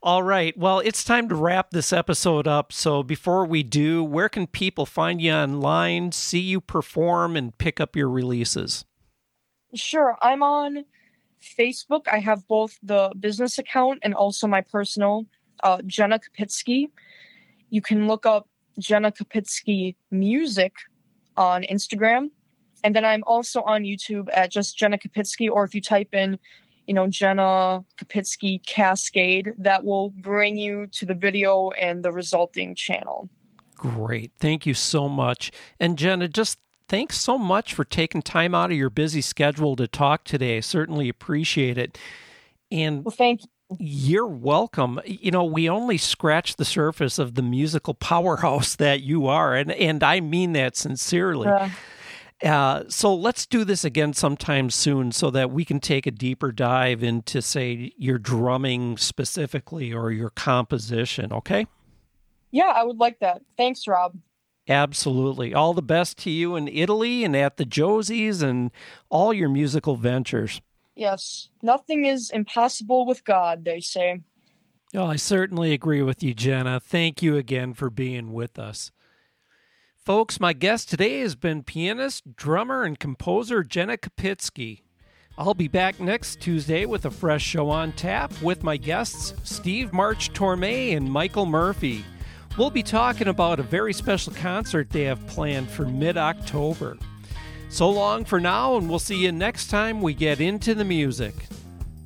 All 0.00 0.22
right. 0.22 0.56
Well, 0.56 0.78
it's 0.78 1.02
time 1.02 1.28
to 1.28 1.34
wrap 1.34 1.70
this 1.70 1.92
episode 1.92 2.46
up. 2.46 2.72
So 2.72 3.02
before 3.02 3.44
we 3.44 3.64
do, 3.64 4.04
where 4.04 4.28
can 4.28 4.46
people 4.46 4.86
find 4.86 5.20
you 5.20 5.32
online, 5.32 6.12
see 6.12 6.38
you 6.38 6.60
perform, 6.60 7.36
and 7.36 7.56
pick 7.58 7.80
up 7.80 7.96
your 7.96 8.08
releases? 8.08 8.84
Sure. 9.74 10.16
I'm 10.22 10.42
on 10.42 10.84
Facebook, 11.40 12.06
I 12.10 12.18
have 12.18 12.46
both 12.48 12.78
the 12.82 13.12
business 13.18 13.58
account 13.58 14.00
and 14.02 14.14
also 14.14 14.46
my 14.46 14.60
personal, 14.60 15.26
uh, 15.62 15.82
Jenna 15.86 16.20
Kopitske. 16.20 16.88
You 17.70 17.82
can 17.82 18.06
look 18.06 18.26
up 18.26 18.48
Jenna 18.78 19.12
Kopitske 19.12 19.94
Music 20.10 20.72
on 21.36 21.62
Instagram. 21.64 22.30
And 22.84 22.94
then 22.94 23.04
I'm 23.04 23.24
also 23.26 23.62
on 23.62 23.82
YouTube 23.82 24.28
at 24.32 24.50
just 24.50 24.78
Jenna 24.78 24.98
Kopitske, 24.98 25.50
or 25.50 25.64
if 25.64 25.74
you 25.74 25.80
type 25.80 26.14
in, 26.14 26.38
you 26.88 26.94
know, 26.94 27.06
Jenna 27.06 27.84
Kopitske 27.98 28.64
Cascade, 28.66 29.52
that 29.58 29.84
will 29.84 30.08
bring 30.08 30.56
you 30.56 30.86
to 30.88 31.04
the 31.04 31.14
video 31.14 31.70
and 31.72 32.02
the 32.02 32.10
resulting 32.10 32.74
channel. 32.74 33.28
Great. 33.76 34.32
Thank 34.40 34.64
you 34.64 34.72
so 34.72 35.06
much. 35.06 35.52
And 35.78 35.98
Jenna, 35.98 36.28
just 36.28 36.58
thanks 36.88 37.20
so 37.20 37.36
much 37.36 37.74
for 37.74 37.84
taking 37.84 38.22
time 38.22 38.54
out 38.54 38.70
of 38.70 38.76
your 38.76 38.88
busy 38.88 39.20
schedule 39.20 39.76
to 39.76 39.86
talk 39.86 40.24
today. 40.24 40.56
I 40.56 40.60
certainly 40.60 41.10
appreciate 41.10 41.76
it. 41.76 41.98
And 42.72 43.04
well, 43.04 43.14
thank 43.16 43.42
you. 43.42 43.48
You're 43.78 44.26
welcome. 44.26 44.98
You 45.04 45.30
know, 45.30 45.44
we 45.44 45.68
only 45.68 45.98
scratch 45.98 46.56
the 46.56 46.64
surface 46.64 47.18
of 47.18 47.34
the 47.34 47.42
musical 47.42 47.92
powerhouse 47.92 48.74
that 48.76 49.02
you 49.02 49.26
are, 49.26 49.54
and 49.54 49.70
and 49.72 50.02
I 50.02 50.20
mean 50.20 50.54
that 50.54 50.74
sincerely. 50.74 51.48
Uh, 51.48 51.68
uh, 52.42 52.84
so 52.88 53.14
let's 53.14 53.46
do 53.46 53.64
this 53.64 53.84
again 53.84 54.12
sometime 54.12 54.70
soon, 54.70 55.12
so 55.12 55.30
that 55.30 55.50
we 55.50 55.64
can 55.64 55.80
take 55.80 56.06
a 56.06 56.10
deeper 56.10 56.52
dive 56.52 57.02
into, 57.02 57.42
say, 57.42 57.92
your 57.96 58.18
drumming 58.18 58.96
specifically 58.96 59.92
or 59.92 60.10
your 60.12 60.30
composition. 60.30 61.32
Okay? 61.32 61.66
Yeah, 62.50 62.72
I 62.74 62.84
would 62.84 62.98
like 62.98 63.18
that. 63.20 63.42
Thanks, 63.56 63.86
Rob. 63.86 64.16
Absolutely. 64.68 65.54
All 65.54 65.72
the 65.72 65.82
best 65.82 66.18
to 66.18 66.30
you 66.30 66.54
in 66.54 66.68
Italy 66.68 67.24
and 67.24 67.34
at 67.34 67.56
the 67.56 67.64
Josies 67.64 68.42
and 68.42 68.70
all 69.08 69.32
your 69.32 69.48
musical 69.48 69.96
ventures. 69.96 70.60
Yes. 70.94 71.48
Nothing 71.62 72.04
is 72.04 72.30
impossible 72.30 73.06
with 73.06 73.24
God, 73.24 73.64
they 73.64 73.80
say. 73.80 74.20
Oh, 74.94 75.06
I 75.06 75.16
certainly 75.16 75.72
agree 75.72 76.02
with 76.02 76.22
you, 76.22 76.34
Jenna. 76.34 76.80
Thank 76.80 77.22
you 77.22 77.36
again 77.36 77.74
for 77.74 77.88
being 77.88 78.32
with 78.32 78.58
us. 78.58 78.90
Folks, 80.08 80.40
my 80.40 80.54
guest 80.54 80.88
today 80.88 81.20
has 81.20 81.34
been 81.34 81.62
pianist, 81.62 82.34
drummer, 82.34 82.82
and 82.82 82.98
composer 82.98 83.62
Jenna 83.62 83.98
Kopitske. 83.98 84.80
I'll 85.36 85.52
be 85.52 85.68
back 85.68 86.00
next 86.00 86.40
Tuesday 86.40 86.86
with 86.86 87.04
a 87.04 87.10
fresh 87.10 87.42
show 87.42 87.68
on 87.68 87.92
tap 87.92 88.32
with 88.40 88.62
my 88.62 88.78
guests 88.78 89.34
Steve 89.44 89.92
March 89.92 90.32
Torme 90.32 90.96
and 90.96 91.12
Michael 91.12 91.44
Murphy. 91.44 92.06
We'll 92.56 92.70
be 92.70 92.82
talking 92.82 93.28
about 93.28 93.60
a 93.60 93.62
very 93.62 93.92
special 93.92 94.32
concert 94.32 94.88
they 94.88 95.04
have 95.04 95.26
planned 95.26 95.68
for 95.68 95.84
mid 95.84 96.16
October. 96.16 96.96
So 97.68 97.90
long 97.90 98.24
for 98.24 98.40
now, 98.40 98.78
and 98.78 98.88
we'll 98.88 98.98
see 98.98 99.22
you 99.22 99.30
next 99.30 99.66
time 99.66 100.00
we 100.00 100.14
get 100.14 100.40
into 100.40 100.74
the 100.74 100.86
music. 100.86 101.34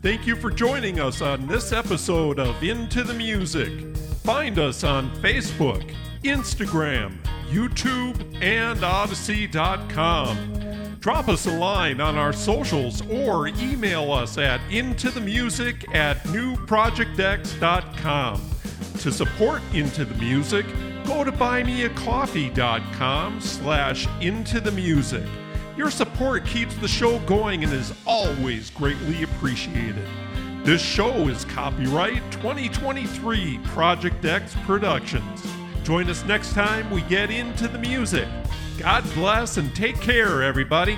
Thank 0.00 0.26
you 0.26 0.34
for 0.34 0.50
joining 0.50 0.98
us 0.98 1.22
on 1.22 1.46
this 1.46 1.70
episode 1.72 2.40
of 2.40 2.64
Into 2.64 3.04
the 3.04 3.14
Music. 3.14 3.96
Find 4.24 4.58
us 4.58 4.82
on 4.82 5.08
Facebook, 5.18 5.94
Instagram, 6.24 7.16
YouTube, 7.50 8.16
and 8.42 8.80
Odysee.com. 8.80 10.48
Drop 11.00 11.28
us 11.28 11.46
a 11.46 11.52
line 11.52 12.00
on 12.00 12.16
our 12.16 12.32
socials 12.32 13.02
or 13.10 13.48
email 13.48 14.10
us 14.12 14.38
at 14.38 14.60
intothemusic 14.70 15.92
at 15.94 16.22
newprojectx.com. 16.24 18.40
To 19.00 19.10
support 19.10 19.62
Into 19.74 20.04
the 20.04 20.14
Music, 20.14 20.64
go 21.04 21.24
to 21.24 21.32
buymeacoffee.com 21.32 23.40
slash 23.40 24.06
into 24.20 24.60
the 24.60 24.70
music. 24.70 25.24
Your 25.76 25.90
support 25.90 26.46
keeps 26.46 26.76
the 26.76 26.86
show 26.86 27.18
going 27.20 27.64
and 27.64 27.72
is 27.72 27.92
always 28.06 28.70
greatly 28.70 29.24
appreciated. 29.24 30.06
This 30.62 30.80
show 30.80 31.26
is 31.26 31.44
copyright 31.46 32.22
2023 32.30 33.58
Project 33.64 34.24
X 34.24 34.54
Productions. 34.64 35.44
Join 35.82 36.08
us 36.08 36.24
next 36.24 36.52
time 36.52 36.88
we 36.90 37.02
get 37.02 37.30
into 37.30 37.66
the 37.66 37.78
music. 37.78 38.28
God 38.78 39.02
bless 39.14 39.56
and 39.56 39.74
take 39.74 40.00
care, 40.00 40.42
everybody. 40.42 40.96